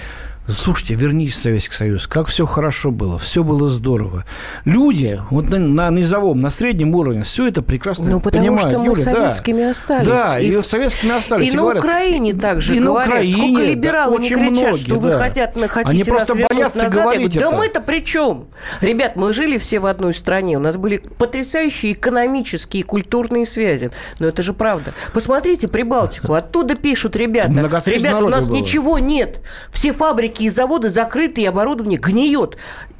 слушайте, 0.48 0.94
вернись 0.96 1.32
в 1.34 1.38
Советский 1.38 1.74
Союз, 1.74 2.06
как 2.06 2.28
все 2.28 2.46
хорошо 2.46 2.92
было, 2.92 3.18
все 3.18 3.44
было 3.44 3.68
здорово. 3.70 4.26
Люди 4.66 5.20
вот 5.32 5.50
на, 5.50 5.58
на 5.58 5.90
низовом, 5.90 6.40
на 6.42 6.52
среднем 6.52 6.94
уровне 6.94 7.24
все 7.24 7.48
это 7.48 7.62
прекрасно 7.64 8.10
Ну, 8.12 8.20
потому 8.20 8.44
понимают. 8.46 8.70
что 8.70 8.80
мы 8.80 8.86
Юля, 8.86 9.06
да. 9.06 9.12
советскими 9.14 9.64
остались. 9.64 10.08
Да, 10.08 10.40
и, 10.40 10.50
И- 10.50 10.62
советскими 10.64 11.18
остались. 11.18 11.45
И 11.48 11.56
на 11.56 11.62
говорят, 11.62 11.84
Украине 11.84 12.34
также 12.34 12.76
и 12.76 12.80
на 12.80 12.86
говорят, 12.88 13.08
Украине, 13.08 13.36
сколько 13.36 13.60
да, 13.60 13.66
либералы 13.66 14.18
не 14.18 14.26
очень 14.26 14.36
кричат, 14.38 14.52
многие, 14.52 14.78
что 14.80 15.00
вы 15.00 15.10
да. 15.10 15.20
хотят, 15.20 15.56
на- 15.56 15.68
хотите 15.68 15.90
Они 15.92 16.00
нас 16.00 16.08
просто 16.08 16.34
вернуть 16.34 16.50
боятся 16.50 16.84
назад. 16.84 17.04
Говорить 17.04 17.34
говорю, 17.34 17.40
да 17.40 17.48
это. 17.48 17.56
мы-то 17.56 17.82
при 17.82 18.00
чем? 18.06 18.48
Ребят, 18.82 19.16
мы 19.16 19.34
жили 19.34 19.58
все 19.58 19.80
в 19.80 19.86
одной 19.86 20.14
стране, 20.14 20.58
у 20.58 20.62
нас 20.62 20.78
были 20.78 20.98
потрясающие 20.98 21.94
экономические 21.94 22.82
и 22.82 22.84
культурные 22.84 23.46
связи. 23.46 23.92
Но 24.20 24.28
это 24.28 24.42
же 24.42 24.54
правда. 24.54 24.94
Посмотрите 25.14 25.68
Прибалтику, 25.68 26.34
оттуда 26.34 26.76
пишут 26.76 27.16
ребята. 27.16 27.52
Ребята, 27.86 28.18
у 28.18 28.30
нас 28.30 28.48
было. 28.48 28.58
ничего 28.58 29.00
нет. 29.00 29.42
Все 29.72 29.92
фабрики 29.92 30.44
и 30.44 30.50
заводы 30.50 30.90
закрыты, 30.90 31.42
и 31.42 31.46
оборудование 31.46 32.00
гниет. 32.00 32.58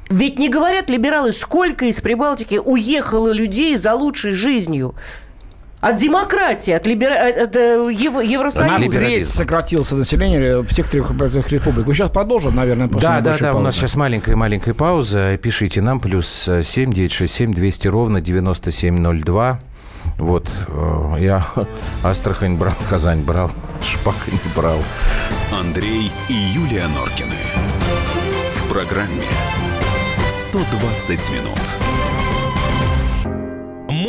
Ведь 0.08 0.38
не 0.38 0.48
говорят 0.48 0.88
либералы, 0.88 1.32
сколько 1.32 1.86
из 1.86 2.00
Прибалтики 2.00 2.60
уехало 2.62 3.32
людей 3.32 3.76
за 3.76 3.94
лучшей 3.94 4.32
жизнью. 4.32 4.94
От 5.80 5.96
демократии, 5.96 6.72
от, 6.72 6.86
либера... 6.86 7.14
от 7.44 7.54
э, 7.54 7.88
Ев- 7.92 8.22
Евросоюза. 8.22 8.76
Либерализм. 8.78 8.98
Треть 8.98 9.28
сократился 9.28 9.94
население 9.96 10.60
в 10.62 10.66
всех 10.68 10.88
трех 10.88 11.10
республик. 11.10 11.86
Мы 11.86 11.94
сейчас 11.94 12.10
продолжим, 12.10 12.56
наверное, 12.56 12.88
после 12.88 13.06
Да, 13.08 13.20
да, 13.20 13.36
да, 13.38 13.50
у 13.52 13.60
нас 13.60 13.74
паузы. 13.74 13.78
сейчас 13.78 13.96
маленькая-маленькая 13.96 14.74
пауза. 14.74 15.36
Пишите 15.36 15.82
нам, 15.82 16.00
плюс 16.00 16.26
7 16.28 16.92
967 16.92 17.52
200 17.54 17.88
ровно 17.88 18.20
9702. 18.20 19.60
Вот, 20.18 20.48
э, 20.68 21.16
я 21.20 21.46
Астрахань 22.02 22.56
брал, 22.56 22.74
Казань 22.88 23.20
брал, 23.20 23.50
Шпак 23.82 24.14
не 24.32 24.38
брал. 24.56 24.78
Андрей 25.52 26.10
и 26.28 26.32
Юлия 26.32 26.86
Норкины. 26.88 27.34
В 28.64 28.68
программе 28.72 29.24
120 30.28 31.30
минут. 31.30 31.60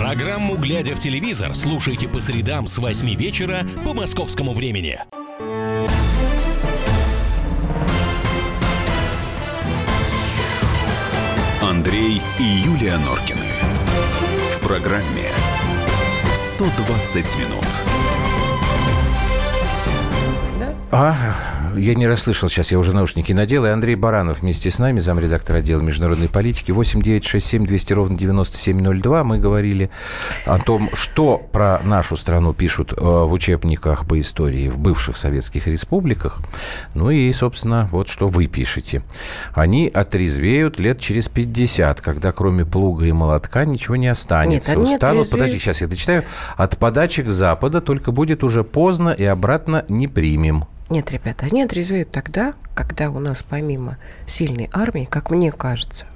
Программу 0.00 0.56
«Глядя 0.56 0.94
в 0.94 0.98
телевизор» 0.98 1.54
слушайте 1.54 2.08
по 2.08 2.22
средам 2.22 2.66
с 2.66 2.78
8 2.78 3.14
вечера 3.16 3.66
по 3.84 3.92
московскому 3.92 4.54
времени. 4.54 4.98
Андрей 11.60 12.22
и 12.38 12.42
Юлия 12.42 12.96
Норкины. 12.96 13.44
В 14.56 14.66
программе 14.66 15.28
120 16.34 17.38
минут. 17.38 17.66
А, 20.92 21.14
я 21.76 21.94
не 21.94 22.08
расслышал 22.08 22.48
сейчас, 22.48 22.72
я 22.72 22.78
уже 22.78 22.92
наушники 22.92 23.32
надел. 23.32 23.64
И 23.64 23.68
Андрей 23.68 23.94
Баранов 23.94 24.40
вместе 24.40 24.72
с 24.72 24.80
нами, 24.80 24.98
замредактор 24.98 25.56
отдела 25.56 25.80
международной 25.80 26.28
политики. 26.28 26.72
8 26.72 27.00
9 27.00 27.24
6 27.24 27.46
7 27.46 27.64
200 27.64 27.92
ровно 27.92 28.18
9702. 28.18 29.22
Мы 29.22 29.38
говорили 29.38 29.90
о 30.46 30.58
том, 30.58 30.90
что 30.94 31.38
про 31.38 31.80
нашу 31.84 32.16
страну 32.16 32.54
пишут 32.54 32.92
э, 32.92 32.96
в 33.00 33.32
учебниках 33.32 34.04
по 34.08 34.18
истории 34.18 34.68
в 34.68 34.78
бывших 34.78 35.16
советских 35.16 35.68
республиках. 35.68 36.40
Ну 36.94 37.10
и, 37.10 37.32
собственно, 37.32 37.88
вот 37.92 38.08
что 38.08 38.26
вы 38.26 38.48
пишете. 38.48 39.04
Они 39.54 39.88
отрезвеют 39.88 40.80
лет 40.80 40.98
через 40.98 41.28
50, 41.28 42.00
когда 42.00 42.32
кроме 42.32 42.64
плуга 42.64 43.04
и 43.04 43.12
молотка 43.12 43.64
ничего 43.64 43.94
не 43.94 44.08
останется. 44.08 44.70
Нет, 44.70 44.76
они 44.76 44.94
Устанут, 44.94 45.26
отрезвеют- 45.26 45.30
подожди, 45.30 45.58
сейчас 45.60 45.80
я 45.82 45.86
дочитаю. 45.86 46.24
От 46.56 46.78
подачек 46.78 47.28
Запада 47.28 47.80
только 47.80 48.10
будет 48.10 48.42
уже 48.42 48.64
поздно 48.64 49.10
и 49.10 49.22
обратно 49.24 49.84
не 49.88 50.08
примем. 50.08 50.64
Нет, 50.90 51.12
ребята, 51.12 51.46
они 51.46 51.62
отрезвеют 51.62 52.10
тогда, 52.10 52.54
когда 52.74 53.10
у 53.10 53.20
нас 53.20 53.44
помимо 53.48 53.96
сильной 54.26 54.68
армии, 54.72 55.06
как 55.08 55.30
мне 55.30 55.52
кажется, 55.52 56.06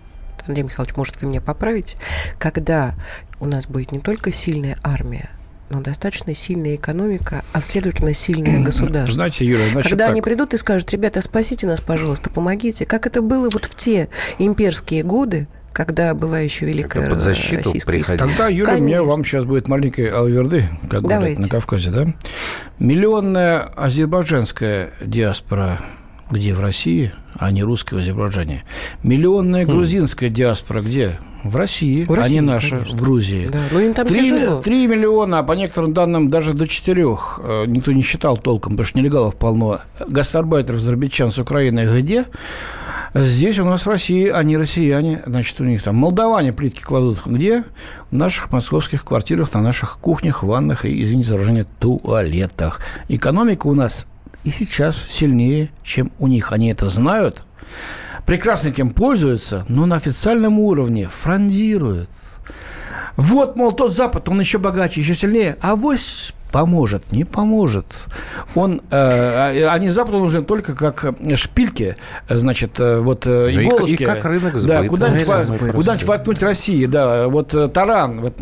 Андрей 0.47 0.65
Михайлович, 0.65 0.97
может, 0.97 1.23
вы 1.23 1.29
меня 1.29 1.41
поправите, 1.41 1.97
когда 2.39 2.95
у 3.41 3.47
нас 3.47 3.67
будет 3.67 3.93
не 3.93 4.01
только 4.01 4.33
сильная 4.33 4.77
армия, 4.83 5.31
но 5.71 5.81
достаточно 5.81 6.35
сильная 6.35 6.75
экономика, 6.75 7.45
а 7.53 7.61
следовательно 7.63 8.13
сильное 8.15 8.63
государство. 8.65 9.15
Знаете, 9.15 9.47
Юля, 9.47 9.69
значит 9.71 9.91
Когда 9.91 10.07
так. 10.07 10.13
они 10.13 10.23
придут 10.23 10.55
и 10.55 10.59
скажут, 10.59 10.91
ребята, 10.91 11.23
спасите 11.23 11.67
нас, 11.67 11.81
пожалуйста, 11.81 12.29
помогите, 12.29 12.85
как 12.85 13.07
это 13.07 13.23
было 13.23 13.49
вот 13.51 13.65
в 13.65 13.75
те 13.75 14.09
имперские 14.39 15.03
годы, 15.03 15.49
когда 15.75 16.15
была 16.15 16.39
еще 16.39 16.65
великая 16.65 17.01
Когда 17.01 17.11
под 17.11 17.21
защиту 17.23 17.57
Российская 17.65 17.93
приходили. 17.93 18.27
Тогда, 18.29 18.49
Юля, 18.49 18.75
у 18.77 18.81
меня 18.81 18.97
Конечно. 18.99 19.05
вам 19.05 19.25
сейчас 19.25 19.45
будет 19.45 19.69
маленькой 19.69 20.09
алверды, 20.09 20.65
как 20.89 21.03
говорят 21.03 21.09
Давайте. 21.21 21.41
на 21.43 21.49
Кавказе, 21.49 21.91
да? 21.91 22.07
Миллионная 22.79 23.61
азербайджанская 23.77 24.91
диаспора 25.05 25.81
где 26.31 26.55
в 26.55 26.61
России, 26.61 27.13
а 27.37 27.51
не 27.51 27.63
русская 27.63 27.97
в 27.97 27.99
Азербайджане. 27.99 28.65
Миллионная 29.03 29.67
грузинская 29.67 30.31
диаспора 30.31 30.81
где? 30.81 31.19
В 31.45 31.55
России, 31.57 32.05
Хм. 32.05 32.13
В 32.13 32.15
России, 32.15 32.31
а 32.31 32.33
не 32.33 32.41
наша, 32.41 32.71
конечно. 32.71 32.97
в 32.97 33.01
Грузии. 33.01 33.49
Да, 33.53 33.61
ну 33.71 33.81
им 33.81 33.93
там 33.93 34.07
Три, 34.07 34.31
тяжело. 34.31 34.63
три 34.63 34.87
миллиона, 34.87 35.41
а 35.41 35.43
по 35.43 35.53
некоторым 35.53 35.93
данным 35.93 36.31
даже 36.31 36.55
до 36.55 36.67
четырех. 36.67 37.39
Э, 37.45 37.65
Никто 37.67 37.93
не 37.93 38.01
считал 38.03 38.39
толком, 38.39 38.73
потому 38.73 38.87
что 38.87 38.99
нелегалов 38.99 39.37
полно. 39.37 39.81
Гастарбайтеров, 40.09 40.81
азербайджан 40.81 41.31
с 41.31 41.39
Украины 41.39 41.87
где? 42.01 42.25
Здесь 43.15 43.61
у 43.61 43.65
нас 43.65 43.87
в 43.87 43.89
России, 43.89 44.29
они 44.29 44.57
россияне, 44.57 45.23
значит, 45.25 45.61
у 45.61 45.65
них 45.65 45.85
там 45.85 45.95
молдаване 45.95 46.53
плитки 46.53 46.83
кладут 46.83 47.21
где? 47.25 47.63
В 48.11 48.15
наших 48.15 48.51
московских 48.51 49.05
квартирах, 49.05 49.55
на 49.55 49.63
наших 49.63 49.99
кухнях, 50.01 50.43
ваннах 50.43 50.85
и, 50.85 51.01
извините 51.01 51.29
за 51.29 51.35
выражение, 51.37 51.67
туалетах. 51.79 52.81
Экономика 53.09 53.69
у 53.69 53.75
нас 53.75 54.09
и 54.43 54.51
сейчас 54.51 55.01
сильнее, 55.09 55.71
чем 55.85 56.11
у 56.19 56.27
них. 56.27 56.51
Они 56.51 56.73
это 56.73 56.89
знают, 56.89 57.45
прекрасно 58.27 58.69
этим 58.69 58.91
пользуются, 58.91 59.65
но 59.69 59.87
на 59.87 59.95
официальном 59.95 60.59
уровне 60.59 61.09
фрондируют. 61.09 62.11
Вот, 63.17 63.55
мол, 63.55 63.71
тот 63.71 63.93
Запад, 63.93 64.29
он 64.29 64.41
еще 64.41 64.59
богаче, 64.59 65.01
еще 65.01 65.15
сильнее. 65.15 65.57
А 65.61 65.77
вось 65.77 66.35
поможет, 66.55 67.11
не 67.11 67.25
поможет. 67.25 67.85
Он, 68.55 68.81
э, 68.93 69.67
они 69.67 69.89
Западу 69.91 70.21
нужны 70.21 70.45
только 70.45 70.77
как 70.77 71.05
шпильки, 71.35 71.97
значит, 72.31 72.79
э, 72.79 73.01
вот 73.01 73.27
э, 73.27 73.51
Ну 73.53 73.61
и 73.61 73.67
иголочки. 73.67 73.97
к- 73.97 74.01
и 74.03 74.05
как 74.05 74.25
рынок 74.25 74.53
Да, 74.53 74.59
сбыта. 74.61 74.87
куда-нибудь, 74.89 75.29
Рынок 75.29 75.49
во- 75.63 75.73
куда-нибудь 75.73 76.07
воткнуть 76.07 76.43
России, 76.45 76.87
да, 76.87 77.27
вот 77.29 77.53
э, 77.55 77.67
таран, 77.67 78.21
вот, 78.21 78.35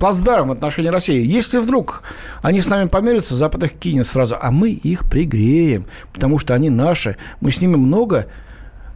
плацдарм 0.00 0.48
в 0.48 0.52
отношении 0.52 0.88
России. 0.88 1.22
Если 1.22 1.58
вдруг 1.58 2.04
они 2.40 2.62
с 2.62 2.68
нами 2.70 2.88
померятся, 2.88 3.34
Запад 3.34 3.62
их 3.64 3.74
кинет 3.74 4.06
сразу, 4.06 4.38
а 4.40 4.50
мы 4.50 4.70
их 4.70 5.04
пригреем, 5.10 5.84
потому 6.14 6.38
что 6.38 6.54
они 6.54 6.70
наши. 6.70 7.16
Мы 7.42 7.50
с 7.50 7.60
ними 7.60 7.76
много 7.76 8.28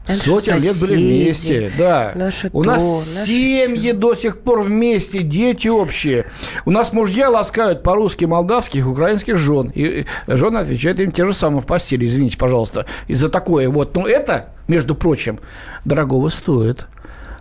Сотен 0.09 0.55
лет 0.59 0.81
были 0.81 0.95
соседи, 0.95 1.23
вместе. 1.23 1.73
Да. 1.79 2.13
У 2.53 2.65
нас 2.65 2.83
наши 2.83 3.27
семьи 3.27 3.93
до 3.93 4.15
сих 4.15 4.41
пор 4.41 4.63
вместе, 4.63 5.19
дети 5.21 5.69
общие. 5.69 6.27
У 6.65 6.71
нас 6.71 6.93
мужья 6.93 7.31
ласкают 7.31 7.83
по-русски 7.83 8.25
молдавских, 8.25 8.87
украинских 8.87 9.39
жен. 9.39 9.71
И 9.75 10.05
жены 10.27 10.59
отвечают 10.59 10.99
им 11.01 11.13
те 11.13 11.25
же 11.25 11.33
самые 11.33 11.61
в 11.61 11.67
постели, 11.67 12.05
извините, 12.05 12.37
пожалуйста, 12.37 12.87
из-за 13.07 13.29
такое. 13.29 13.69
Вот. 13.69 13.95
Но 13.97 14.07
это, 14.07 14.51
между 14.67 14.95
прочим, 14.95 15.39
дорогого 15.85 16.29
стоит. 16.29 16.87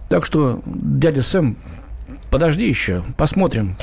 Так 0.10 0.26
что, 0.26 0.62
дядя 0.66 1.24
Сэм, 1.24 1.58
подожди 2.32 2.68
еще, 2.68 3.04
посмотрим. 3.18 3.76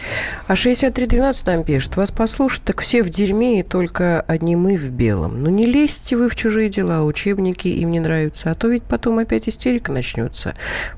А 0.48 0.56
6312 0.56 1.46
нам 1.46 1.62
пишет, 1.64 1.96
вас 1.96 2.10
послушать, 2.10 2.62
так 2.64 2.80
все 2.80 3.02
в 3.02 3.10
дерьме 3.10 3.60
и 3.60 3.62
только 3.62 4.20
одни 4.22 4.56
мы 4.56 4.76
в 4.76 4.90
белом. 4.90 5.42
Ну 5.42 5.50
не 5.50 5.66
лезьте 5.66 6.16
вы 6.16 6.28
в 6.28 6.34
чужие 6.34 6.68
дела, 6.68 7.04
учебники 7.04 7.68
им 7.68 7.90
не 7.90 8.00
нравятся, 8.00 8.50
а 8.50 8.54
то 8.54 8.68
ведь 8.68 8.82
потом 8.82 9.18
опять 9.18 9.48
истерика 9.48 9.92
начнется. 9.92 10.54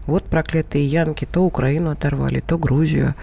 Вот 0.06 0.24
проклятые 0.24 0.86
янки 0.86 1.26
то 1.30 1.40
Украину 1.40 1.90
оторвали, 1.90 2.40
то 2.40 2.56
Грузию. 2.56 3.14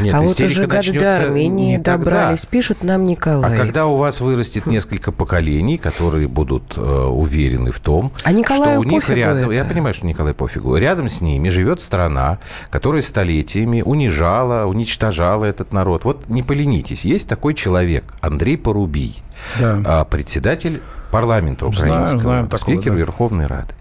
Нет, 0.00 0.14
а 0.14 0.22
вот 0.22 0.40
уже 0.40 0.66
начнется 0.66 1.00
до 1.00 1.16
Армении 1.16 1.76
не 1.76 1.82
тогда. 1.82 1.98
добрались, 2.10 2.46
пишет 2.46 2.82
нам 2.82 3.02
А 3.02 3.04
Николай. 3.04 3.56
когда 3.56 3.86
у 3.86 3.96
вас 3.96 4.20
вырастет 4.20 4.66
несколько 4.66 5.12
поколений, 5.12 5.76
которые 5.76 6.26
будут 6.28 6.74
э, 6.76 6.80
уверены 6.80 7.70
в 7.70 7.80
том, 7.80 8.12
А 8.24 8.32
Николаю 8.32 8.72
что 8.72 8.80
у 8.80 8.84
них 8.84 9.08
рядом, 9.10 9.50
я 9.50 9.60
это. 9.60 9.70
понимаю, 9.70 9.92
что 9.94 10.06
Николай 10.06 10.32
пофигу, 10.34 10.76
рядом 10.76 11.08
с 11.08 11.20
ними 11.20 11.48
живет 11.50 11.80
страна, 11.80 12.38
которая 12.70 13.02
столетиями 13.58 13.82
унижала, 13.82 14.66
уничтожала 14.66 15.44
этот 15.44 15.72
народ. 15.72 16.04
Вот 16.04 16.28
не 16.28 16.42
поленитесь, 16.42 17.04
есть 17.04 17.28
такой 17.28 17.54
человек, 17.54 18.04
Андрей 18.20 18.56
Порубий, 18.56 19.20
Да. 19.58 19.82
а, 19.84 20.04
председатель 20.04 20.80
парламента 21.10 21.70
Знаю, 21.72 21.92
украинского, 21.92 22.20
знаем 22.20 22.48
такого, 22.48 22.74
спикер 22.76 22.92
да. 22.92 22.98
Верховной 22.98 23.46
Рады. 23.46 23.74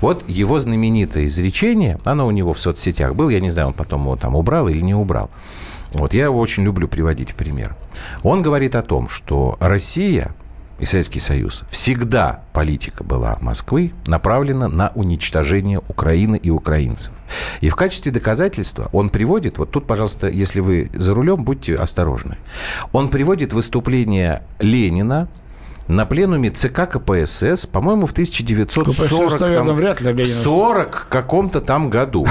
Вот 0.00 0.24
его 0.28 0.58
знаменитое 0.58 1.26
изречение, 1.26 1.98
оно 2.04 2.26
у 2.26 2.30
него 2.30 2.52
в 2.52 2.58
соцсетях 2.60 3.14
было, 3.14 3.30
я 3.30 3.40
не 3.40 3.50
знаю, 3.50 3.68
он 3.68 3.74
потом 3.74 4.02
его 4.02 4.16
там 4.16 4.34
убрал 4.34 4.68
или 4.68 4.80
не 4.82 4.94
убрал. 4.94 5.30
Вот 5.94 6.14
я 6.14 6.24
его 6.24 6.38
очень 6.40 6.64
люблю 6.64 6.88
приводить 6.88 7.30
в 7.30 7.34
пример. 7.34 7.76
Он 8.22 8.42
говорит 8.42 8.74
о 8.74 8.82
том, 8.82 9.08
что 9.08 9.56
Россия 9.60 10.34
и 10.82 10.84
Советский 10.84 11.20
Союз 11.20 11.62
всегда 11.70 12.42
политика 12.52 13.04
была 13.04 13.38
Москвы 13.40 13.92
направлена 14.04 14.68
на 14.68 14.90
уничтожение 14.96 15.80
Украины 15.86 16.34
и 16.34 16.50
украинцев. 16.50 17.12
И 17.60 17.68
в 17.68 17.76
качестве 17.76 18.10
доказательства 18.10 18.88
он 18.92 19.08
приводит, 19.08 19.58
вот 19.58 19.70
тут, 19.70 19.86
пожалуйста, 19.86 20.28
если 20.28 20.58
вы 20.58 20.90
за 20.92 21.14
рулем, 21.14 21.44
будьте 21.44 21.76
осторожны. 21.76 22.36
Он 22.90 23.10
приводит 23.10 23.52
выступление 23.52 24.42
Ленина 24.58 25.28
на 25.86 26.04
пленуме 26.04 26.50
ЦК 26.50 26.90
КПСС, 26.90 27.64
по-моему, 27.66 28.06
в 28.06 28.12
1940 28.12 28.88
КПСС, 28.88 29.10
наверное, 29.38 29.54
там, 29.54 29.74
вряд 29.76 30.00
ли 30.00 30.12
в 30.12 30.16
Ленин. 30.16 30.32
40 30.32 31.06
каком-то 31.08 31.60
там 31.60 31.90
году. 31.90 32.26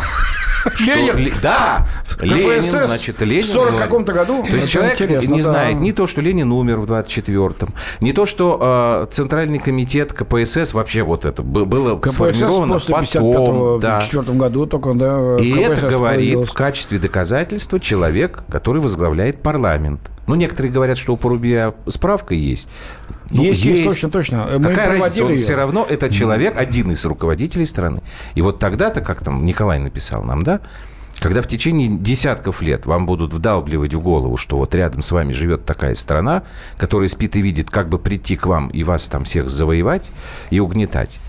Что 0.74 0.94
Ленин? 0.94 1.18
Ле- 1.18 1.34
Да, 1.42 1.88
Ленин, 2.20 2.62
КПСС 2.62 2.70
значит, 2.70 3.22
Ленин. 3.22 3.44
в 3.44 3.48
40 3.48 3.68
говорит. 3.70 3.82
каком-то 3.82 4.14
году? 4.14 4.44
То 4.44 4.56
есть 4.56 4.70
человек 4.70 5.00
не 5.00 5.42
да. 5.42 5.48
знает 5.48 5.78
ни 5.78 5.92
то, 5.92 6.06
что 6.08 6.22
Ленин 6.22 6.52
умер 6.52 6.78
в 6.78 6.92
24-м, 6.92 7.70
не 8.00 8.14
то, 8.14 8.26
что 8.26 9.06
э, 9.10 9.12
Центральный 9.12 9.60
комитет 9.60 10.14
КПСС 10.14 10.74
вообще 10.74 11.02
вот 11.04 11.26
это 11.26 11.42
было 11.42 11.98
КПСС 11.98 12.14
сформировано 12.14 12.74
после 12.74 12.94
потом. 12.96 13.80
55 13.80 13.80
да. 13.82 14.02
четвертом 14.02 14.38
году 14.38 14.66
только, 14.68 14.94
да, 14.94 15.38
И 15.38 15.52
КПСС 15.54 15.72
это 15.84 15.88
говорит 15.88 16.46
в 16.46 16.54
качестве 16.54 17.00
доказательства 17.00 17.80
человек, 17.80 18.44
который 18.52 18.82
возглавляет 18.82 19.42
парламент. 19.42 20.11
Ну, 20.28 20.36
некоторые 20.36 20.72
говорят, 20.72 20.98
что 20.98 21.14
у 21.14 21.18
Порубия 21.18 21.74
справка 21.88 22.34
есть. 22.34 22.70
Ну, 23.30 23.44
есть, 23.44 23.64
есть, 23.64 23.84
точно, 23.84 24.10
точно. 24.10 24.60
Мы 24.60 24.70
Какая 24.70 25.00
разница? 25.00 25.26
Он 25.26 25.32
ее. 25.32 25.38
все 25.40 25.56
равно, 25.56 25.86
это 25.90 26.10
человек, 26.10 26.56
один 26.58 26.92
из 26.92 27.04
руководителей 27.06 27.66
страны. 27.66 28.02
И 28.36 28.42
вот 28.42 28.60
тогда-то, 28.60 29.02
как 29.02 29.24
там 29.24 29.46
Николай 29.46 29.80
написал 29.80 30.24
нам, 30.24 30.44
да, 30.44 30.62
когда 31.20 31.42
в 31.42 31.48
течение 31.48 31.88
десятков 31.88 32.62
лет 32.62 32.86
вам 32.86 33.06
будут 33.06 33.32
вдалбливать 33.34 33.94
в 33.94 34.02
голову, 34.02 34.38
что 34.38 34.58
вот 34.58 34.74
рядом 34.74 35.02
с 35.02 35.12
вами 35.12 35.34
живет 35.34 35.66
такая 35.66 35.96
страна, 35.96 36.44
которая 36.78 37.10
спит 37.10 37.36
и 37.36 37.42
видит, 37.42 37.70
как 37.70 37.90
бы 37.90 38.00
прийти 38.00 38.36
к 38.36 38.48
вам 38.48 38.70
и 38.70 38.84
вас 38.84 39.08
там 39.08 39.24
всех 39.24 39.50
завоевать 39.50 40.12
и 40.50 40.60
угнетать, 40.60 41.20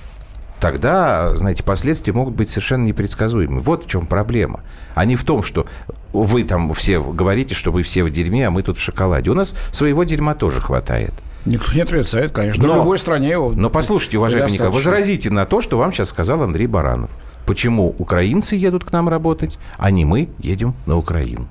тогда, 0.62 1.36
знаете, 1.36 1.64
последствия 1.64 2.12
могут 2.12 2.34
быть 2.34 2.48
совершенно 2.48 2.84
непредсказуемы. 2.84 3.58
Вот 3.58 3.84
в 3.84 3.88
чем 3.88 4.06
проблема. 4.06 4.60
А 4.94 5.04
не 5.04 5.16
в 5.16 5.24
том, 5.24 5.42
что 5.42 5.66
вы 6.12 6.44
там 6.44 6.72
все 6.72 7.02
говорите, 7.02 7.52
что 7.54 7.72
вы 7.72 7.82
все 7.82 8.04
в 8.04 8.10
дерьме, 8.10 8.46
а 8.46 8.50
мы 8.52 8.62
тут 8.62 8.78
в 8.78 8.80
шоколаде. 8.80 9.32
У 9.32 9.34
нас 9.34 9.56
своего 9.72 10.04
дерьма 10.04 10.34
тоже 10.34 10.60
хватает. 10.60 11.12
Никто 11.44 11.72
не 11.74 11.80
отрицает, 11.80 12.30
конечно. 12.30 12.64
Но- 12.64 12.74
в 12.74 12.76
любой 12.76 12.98
стране 13.00 13.30
его 13.30 13.50
Но 13.50 13.70
послушайте, 13.70 14.18
уважаемый 14.18 14.52
Николай, 14.52 14.72
возразите 14.72 15.30
на 15.30 15.46
то, 15.46 15.60
что 15.60 15.76
вам 15.78 15.92
сейчас 15.92 16.10
сказал 16.10 16.40
Андрей 16.42 16.68
Баранов. 16.68 17.10
Почему 17.44 17.92
украинцы 17.98 18.54
едут 18.54 18.84
к 18.84 18.92
нам 18.92 19.08
работать, 19.08 19.58
а 19.78 19.90
не 19.90 20.04
мы 20.04 20.28
едем 20.38 20.74
на 20.86 20.96
Украину? 20.96 21.48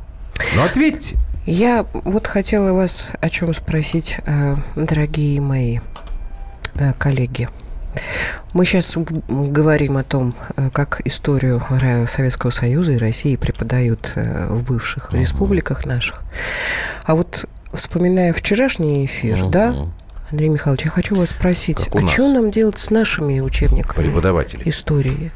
Ну, 0.55 0.63
ответьте. 0.63 1.17
Я 1.45 1.85
вот 1.91 2.27
хотела 2.27 2.71
вас 2.71 3.07
о 3.19 3.29
чем 3.29 3.53
спросить, 3.53 4.19
э, 4.25 4.55
дорогие 4.77 5.41
мои 5.41 5.79
э, 6.75 6.93
коллеги. 6.97 7.49
Мы 8.53 8.65
сейчас 8.65 8.95
говорим 9.27 9.97
о 9.97 10.03
том, 10.03 10.33
э, 10.55 10.69
как 10.71 11.01
историю 11.05 11.61
Советского 12.07 12.49
Союза 12.49 12.93
и 12.93 12.97
России 12.97 13.35
преподают 13.35 14.11
э, 14.15 14.47
в 14.49 14.63
бывших 14.63 15.13
республиках 15.13 15.85
наших. 15.85 16.23
А 17.03 17.15
вот 17.15 17.45
вспоминая 17.73 18.33
вчерашний 18.33 19.05
эфир, 19.05 19.45
да, 19.45 19.71
Мгм. 19.71 19.93
Андрей 20.31 20.49
Михайлович, 20.49 20.85
я 20.85 20.91
хочу 20.91 21.15
вас 21.15 21.29
спросить, 21.29 21.89
а 21.93 21.99
нас. 21.99 22.11
что 22.11 22.31
нам 22.31 22.51
делать 22.51 22.79
с 22.79 22.89
нашими 22.89 23.41
учебниками 23.41 24.05
Преподаватели. 24.07 24.61
истории? 24.69 25.31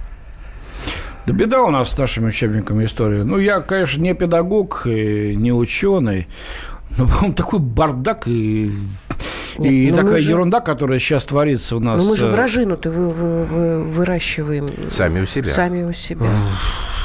Да 1.26 1.34
беда 1.34 1.64
у 1.64 1.72
нас 1.72 1.92
с 1.92 1.98
нашими 1.98 2.28
учебниками 2.28 2.86
истории. 2.86 3.24
Ну, 3.24 3.38
я, 3.40 3.60
конечно, 3.60 4.00
не 4.02 4.14
педагог, 4.14 4.84
и 4.86 5.36
не 5.36 5.52
ученый, 5.52 6.28
но, 6.98 7.08
по-моему, 7.08 7.34
такой 7.34 7.60
бардак 7.60 8.28
и, 8.28 8.72
Нет, 9.58 9.72
и 9.72 9.92
ну 9.92 9.98
такая 9.98 10.20
же- 10.20 10.32
ерунда, 10.32 10.60
которая 10.62 11.00
сейчас 11.00 11.26
творится 11.26 11.78
у 11.78 11.80
нас. 11.80 12.02
Ну 12.04 12.10
мы 12.12 12.18
же 12.18 12.28
э, 12.28 12.32
вражину-то 12.32 12.90
вы, 12.92 13.10
вы- 13.12 13.46
вы- 13.46 13.84
выращиваем 13.84 14.70
Сами 14.92 15.22
у 15.22 15.26
себя. 15.26 15.46
сами 15.50 15.84
у 15.84 15.94
себя. 15.94 16.28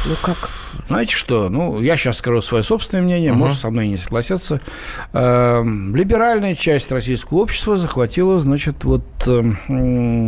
Ну 0.07 0.15
как? 0.23 0.49
Знаете 0.87 1.15
что? 1.15 1.51
Ну, 1.51 1.81
я 1.81 1.97
сейчас 1.97 2.19
скажу 2.19 2.41
свое 2.41 2.65
собственное 2.65 3.05
мнение, 3.05 3.33
может, 3.33 3.59
со 3.59 3.71
мной 3.71 3.87
не 3.89 3.97
согласятся. 3.99 4.61
Эм, 5.13 5.95
Либеральная 5.95 6.55
часть 6.55 6.91
российского 6.91 7.39
общества 7.39 7.77
захватила, 7.77 8.41
значит, 8.41 8.83
вот 8.85 9.03
эм, 9.27 10.27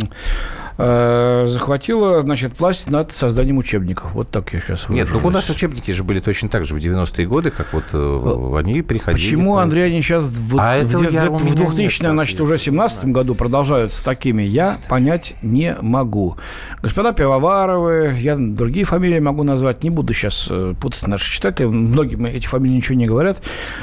э, 0.77 1.45
захватила, 1.47 2.21
значит, 2.21 2.59
власть 2.59 2.89
над 2.89 3.11
созданием 3.11 3.57
учебников. 3.57 4.11
Вот 4.13 4.29
так 4.29 4.53
я 4.53 4.59
сейчас 4.59 4.89
Нет, 4.89 5.07
ну 5.11 5.17
у 5.17 5.21
нас 5.21 5.23
выражусь. 5.23 5.49
учебники 5.51 5.91
же 5.91 6.03
были 6.03 6.19
точно 6.19 6.49
так 6.49 6.65
же 6.65 6.75
в 6.75 6.77
90-е 6.77 7.25
годы, 7.25 7.51
как 7.51 7.73
вот 7.73 7.83
э, 7.93 8.57
они 8.59 8.81
приходили. 8.81 9.23
Почему, 9.23 9.55
по- 9.55 9.61
Андрей, 9.63 9.85
они 9.87 10.01
сейчас 10.01 10.25
в, 10.25 10.57
А 10.59 10.79
в, 10.79 11.11
я- 11.11 11.29
у 11.29 11.35
в 11.37 11.43
меня 11.45 11.55
2000 11.55 12.01
нет 12.03 12.11
значит, 12.11 12.41
уже 12.41 12.57
17 12.57 13.05
году 13.05 13.35
продолжаются 13.35 14.03
такими, 14.03 14.43
я 14.43 14.77
понять 14.89 15.35
не 15.41 15.75
могу. 15.81 16.37
Господа 16.81 17.13
Пивоваровы, 17.13 18.15
я 18.19 18.35
другие 18.37 18.85
фамилии 18.85 19.19
могу 19.19 19.43
назвать, 19.43 19.83
не 19.83 19.89
буду 19.89 20.13
сейчас 20.13 20.47
э, 20.49 20.73
путать 20.79 21.07
наших 21.07 21.29
читателей, 21.29 21.69
многим 21.69 22.25
эти 22.25 22.47
фамилии 22.47 22.75
ничего 22.75 22.95
не 22.95 23.05
говорят, 23.05 23.41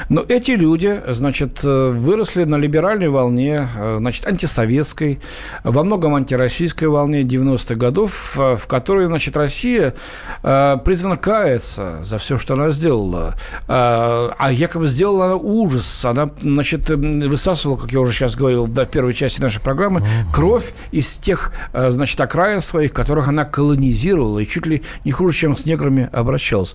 но 0.08 0.22
эти 0.26 0.52
люди, 0.52 1.00
значит, 1.08 1.60
э, 1.64 1.88
выросли 1.90 2.44
на 2.44 2.56
либеральной 2.56 3.08
волне, 3.08 3.68
э, 3.78 3.96
значит, 3.98 4.26
антисоветской, 4.26 5.20
во 5.64 5.82
многом 5.84 6.14
антироссийской 6.14 6.79
волне 6.88 7.22
90-х 7.22 7.74
годов, 7.74 8.38
э, 8.38 8.56
в 8.56 8.66
которой, 8.66 9.06
значит, 9.06 9.36
Россия 9.36 9.94
э, 10.42 10.76
призвана 10.84 11.16
каяться 11.16 12.00
за 12.02 12.18
все, 12.18 12.38
что 12.38 12.54
она 12.54 12.70
сделала. 12.70 13.34
А 13.68 14.34
а 14.38 14.52
якобы 14.52 14.86
сделала 14.86 15.26
она 15.26 15.36
ужас. 15.36 16.04
Она, 16.04 16.30
значит, 16.40 16.88
высасывала, 16.90 17.76
как 17.76 17.92
я 17.92 18.00
уже 18.00 18.12
сейчас 18.12 18.34
говорил, 18.34 18.66
да, 18.66 18.84
в 18.84 18.88
первой 18.88 19.14
части 19.14 19.40
нашей 19.40 19.60
программы, 19.60 20.06
кровь 20.32 20.72
из 20.90 21.16
тех, 21.18 21.52
значит, 21.72 22.20
окраин 22.20 22.60
своих, 22.60 22.92
которых 22.92 23.28
она 23.28 23.44
колонизировала 23.44 24.38
и 24.40 24.46
чуть 24.46 24.66
ли 24.66 24.82
не 25.04 25.12
хуже, 25.12 25.36
чем 25.36 25.56
с 25.56 25.66
неграми 25.66 26.08
обращалась. 26.12 26.74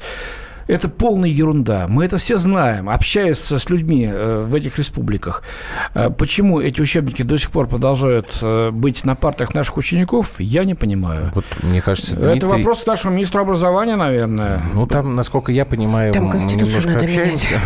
Это 0.68 0.90
полная 0.90 1.30
ерунда. 1.30 1.86
Мы 1.88 2.06
это 2.06 2.18
все 2.18 2.38
знаем, 2.38 2.90
общаясь 2.90 3.38
с 3.38 3.70
людьми 3.70 4.10
э, 4.12 4.46
в 4.48 4.56
этих 4.56 4.80
республиках. 4.80 5.44
Э, 5.94 6.10
Почему 6.10 6.60
эти 6.60 6.82
учебники 6.82 7.22
до 7.22 7.38
сих 7.38 7.52
пор 7.52 7.68
продолжают 7.68 8.40
э, 8.42 8.72
быть 8.72 9.04
на 9.06 9.16
партах 9.16 9.54
наших 9.54 9.78
учеников, 9.78 10.40
я 10.40 10.64
не 10.64 10.74
понимаю. 10.74 11.32
Вот, 11.36 11.46
мне 11.62 11.82
кажется, 11.82 12.14
Это 12.20 12.32
Дмитрий- 12.32 12.48
вопрос 12.50 12.84
к 12.84 12.88
нашему 12.88 13.16
министру 13.16 13.42
образования, 13.42 13.96
наверное. 13.96 14.62
Ну, 14.74 14.88
там, 14.88 15.16
насколько 15.16 15.52
я 15.52 15.66
понимаю, 15.66 16.14
Там 16.14 16.26
немножко 16.48 16.90
надо 16.90 17.06
общаемся. 17.06 17.60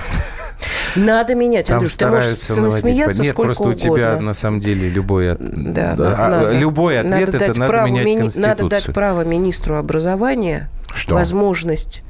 Надо 0.98 1.36
менять. 1.36 1.68
Там 1.68 1.78
Андрюш, 1.78 1.96
ты 1.96 2.06
можешь 2.08 2.36
стараются 2.38 2.62
наводить. 2.62 2.98
Нет, 2.98 3.16
сколько 3.16 3.42
просто 3.44 3.70
у 3.70 3.74
тебя 3.74 4.10
угодно. 4.10 4.22
на 4.28 4.34
самом 4.34 4.60
деле 4.60 4.90
любой, 4.90 5.32
от- 5.34 5.40
Да, 5.40 5.96
да, 5.96 6.16
а, 6.18 6.30
надо. 6.30 6.58
любой 6.58 7.00
ответ 7.00 7.32
надо 7.32 7.38
это 7.46 7.60
надо 7.60 7.72
право 7.72 7.86
менять 7.88 8.06
мини- 8.06 8.20
конституцию. 8.20 8.50
Надо 8.58 8.70
дать 8.70 8.94
право 8.94 9.24
министру 9.24 9.78
образования 9.78 10.70
Что? 10.94 11.14
возможность 11.16 12.04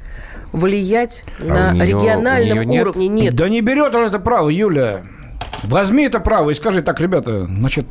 влиять 0.52 1.24
А 1.40 1.72
на 1.72 1.84
у 1.84 1.86
региональном 1.86 2.60
нет? 2.62 2.82
уровне. 2.82 3.08
Нет. 3.08 3.34
Да 3.34 3.48
не 3.48 3.60
берет 3.60 3.94
он 3.94 4.06
это 4.06 4.18
право, 4.18 4.48
Юля. 4.48 5.02
Возьми 5.64 6.04
это 6.04 6.20
право 6.20 6.50
и 6.50 6.54
скажи 6.54 6.82
так, 6.82 7.00
ребята, 7.00 7.46
значит, 7.46 7.86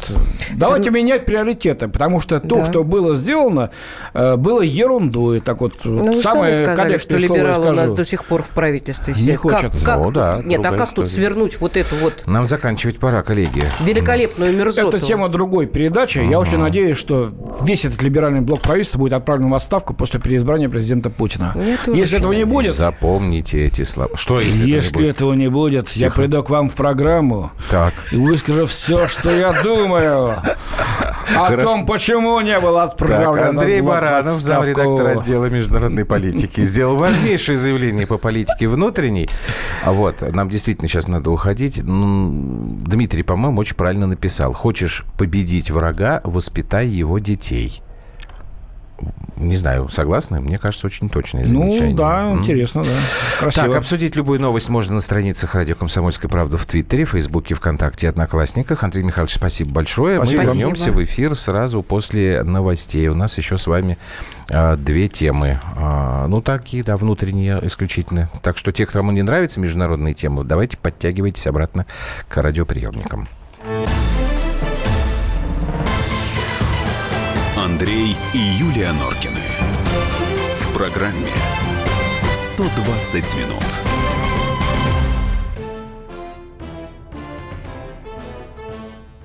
давайте 0.53 0.89
менять 0.91 1.25
приоритеты, 1.25 1.87
потому 1.87 2.19
что 2.19 2.39
то, 2.39 2.55
Да. 2.57 2.65
что 2.65 2.83
было 2.83 3.15
сделано, 3.15 3.69
э, 4.13 4.35
было 4.37 4.61
ерундой. 4.61 5.39
Так 5.39 5.61
вот, 5.61 5.73
Ну, 5.83 6.03
вот 6.03 6.15
вы 6.17 6.21
самое 6.23 6.53
сами 6.53 6.65
сказали, 6.65 6.97
что 6.97 7.17
либералы 7.17 7.65
у 7.65 7.69
нас 7.69 7.77
скажу. 7.77 7.95
до 7.95 8.05
сих 8.05 8.25
пор 8.25 8.43
в 8.43 8.49
правительстве 8.49 9.13
Не 9.13 9.19
сидят. 9.21 9.37
хочет. 9.37 9.71
Как, 9.71 9.81
как- 9.83 9.97
Ну 10.03 10.11
да, 10.11 10.41
Нет, 10.43 10.61
а 10.65 10.69
как 10.71 10.79
тут 10.93 11.05
история. 11.05 11.07
свернуть 11.07 11.59
вот 11.59 11.77
эту 11.77 11.95
вот 11.97 12.23
Нам 12.25 12.45
заканчивать 12.45 12.99
пора, 12.99 13.21
коллеги. 13.21 13.63
великолепную 13.81 14.53
мерзоту? 14.55 14.97
Это 14.97 14.99
тема 15.05 15.29
другой 15.29 15.67
передачи. 15.67 16.19
Я 16.19 16.39
очень 16.39 16.57
надеюсь, 16.57 16.97
что 16.97 17.31
весь 17.61 17.85
этот 17.85 18.01
либеральный 18.01 18.41
блок 18.41 18.61
правительства 18.61 18.99
будет 18.99 19.13
отправлен 19.13 19.49
в 19.49 19.53
отставку 19.53 19.93
после 19.93 20.19
переизбрания 20.19 20.69
президента 20.69 21.09
Путина. 21.09 21.53
Тоже 21.85 21.97
Если 21.97 22.17
этого 22.19 22.33
не 22.33 22.45
будет, 22.45 22.73
Запомните 22.73 23.65
эти 23.65 23.83
слова. 23.83 24.09
Что 24.15 24.39
если, 24.39 24.65
если 24.67 24.89
это 24.89 24.97
не 24.97 25.03
будет? 25.03 25.15
этого 25.15 25.33
не 25.33 25.47
будет, 25.49 25.89
я 25.91 26.09
приду 26.09 26.43
к 26.43 26.49
вам 26.49 26.69
в 26.69 26.75
программу 26.75 27.51
Так. 27.69 27.93
и 28.11 28.15
выскажу 28.15 28.65
все, 28.65 29.07
что 29.07 29.29
я 29.31 29.61
думаю 29.63 30.35
о 31.35 31.57
том, 31.57 31.85
почему 31.85 32.39
не 32.41 32.59
был 32.59 32.75
Так, 32.75 32.93
отправлен 32.93 33.59
Андрей 33.59 33.81
Баранов, 33.81 34.41
замредактор 34.41 35.19
отдела 35.19 35.45
международной 35.45 36.05
политики, 36.05 36.63
сделал 36.63 36.95
важнейшее 36.95 37.57
заявление 37.57 38.07
по 38.07 38.17
политике 38.17 38.67
внутренней. 38.67 39.29
А 39.83 39.91
вот, 39.91 40.21
нам 40.33 40.49
действительно 40.49 40.87
сейчас 40.87 41.07
надо 41.07 41.29
уходить. 41.31 41.81
Дмитрий, 41.83 43.23
по-моему, 43.23 43.59
очень 43.59 43.75
правильно 43.75 44.07
написал. 44.07 44.53
Хочешь 44.53 45.05
победить 45.17 45.69
врага, 45.71 46.21
воспитай 46.23 46.87
его 46.87 47.19
детей. 47.19 47.81
Не 49.37 49.55
знаю, 49.55 49.87
согласны? 49.87 50.41
Мне 50.41 50.57
кажется, 50.57 50.85
очень 50.85 51.09
точное 51.09 51.45
замечание. 51.45 51.91
Ну, 51.91 51.95
да, 51.95 52.31
М. 52.31 52.39
интересно, 52.39 52.83
да. 52.83 52.89
Красиво. 53.39 53.67
Так, 53.67 53.75
обсудить 53.77 54.17
любую 54.17 54.41
новость 54.41 54.67
можно 54.67 54.95
на 54.95 54.99
страницах 54.99 55.55
«Радио 55.55 55.75
Комсомольская 55.75 56.29
правда» 56.29 56.57
в 56.57 56.65
Твиттере, 56.65 57.05
Фейсбуке, 57.05 57.55
ВКонтакте 57.55 58.07
и 58.07 58.09
Одноклассниках. 58.09 58.83
Андрей 58.83 59.03
Михайлович, 59.03 59.35
спасибо 59.35 59.71
большое. 59.71 60.17
Спасибо. 60.17 60.41
Мы 60.41 60.47
вернемся 60.49 60.83
Спасибо. 60.83 60.95
в 60.99 61.03
эфир 61.05 61.35
сразу 61.37 61.81
после 61.83 62.43
новостей. 62.43 63.07
У 63.07 63.15
нас 63.15 63.37
еще 63.37 63.57
с 63.57 63.65
вами 63.65 63.97
а, 64.49 64.75
две 64.75 65.07
темы. 65.07 65.61
А, 65.77 66.27
ну, 66.27 66.41
такие, 66.41 66.83
да, 66.83 66.97
внутренние 66.97 67.59
исключительно. 67.65 68.29
Так 68.43 68.57
что 68.57 68.73
те, 68.73 68.85
кому 68.85 69.11
не 69.13 69.21
нравятся 69.21 69.61
международные 69.61 70.13
темы, 70.15 70.43
давайте 70.43 70.75
подтягивайтесь 70.75 71.47
обратно 71.47 71.85
к 72.27 72.35
радиоприемникам. 72.35 73.29
Андрей 77.69 78.15
и 78.33 78.37
Юлия 78.37 78.91
Норкины. 78.93 79.45
В 80.59 80.73
программе 80.73 81.27
120 82.33 83.35
минут. 83.35 83.63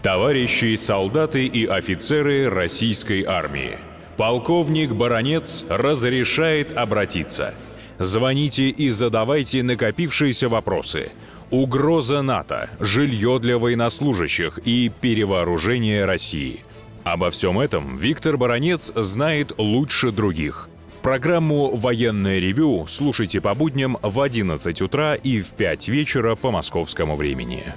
Товарищи 0.03 0.77
солдаты 0.77 1.47
и 1.47 1.65
офицеры 1.65 2.51
российской 2.51 3.25
армии. 3.25 3.79
Полковник 4.19 4.93
Баронец 4.93 5.65
разрешает 5.71 6.77
обратиться. 6.77 7.55
Звоните 7.99 8.69
и 8.69 8.91
задавайте 8.91 9.63
накопившиеся 9.63 10.51
вопросы. 10.51 11.13
Угроза 11.51 12.21
НАТО, 12.21 12.69
жилье 12.79 13.39
для 13.41 13.57
военнослужащих 13.57 14.59
и 14.67 14.93
перевооружение 15.01 16.05
России. 16.05 16.61
Обо 17.05 17.31
всем 17.31 17.61
этом 17.61 17.99
Виктор 17.99 18.39
Баронец 18.39 18.91
знает 18.97 19.53
лучше 19.59 20.11
других. 20.11 20.71
Программу 21.03 21.77
«Военное 21.77 22.39
ревю» 22.39 22.87
слушайте 22.87 23.43
по 23.43 23.55
будням 23.55 23.99
в 24.01 24.19
11 24.23 24.81
утра 24.81 25.15
и 25.15 25.41
в 25.41 25.51
5 25.51 25.89
вечера 25.89 26.35
по 26.35 26.51
московскому 26.51 27.15
времени. 27.15 27.75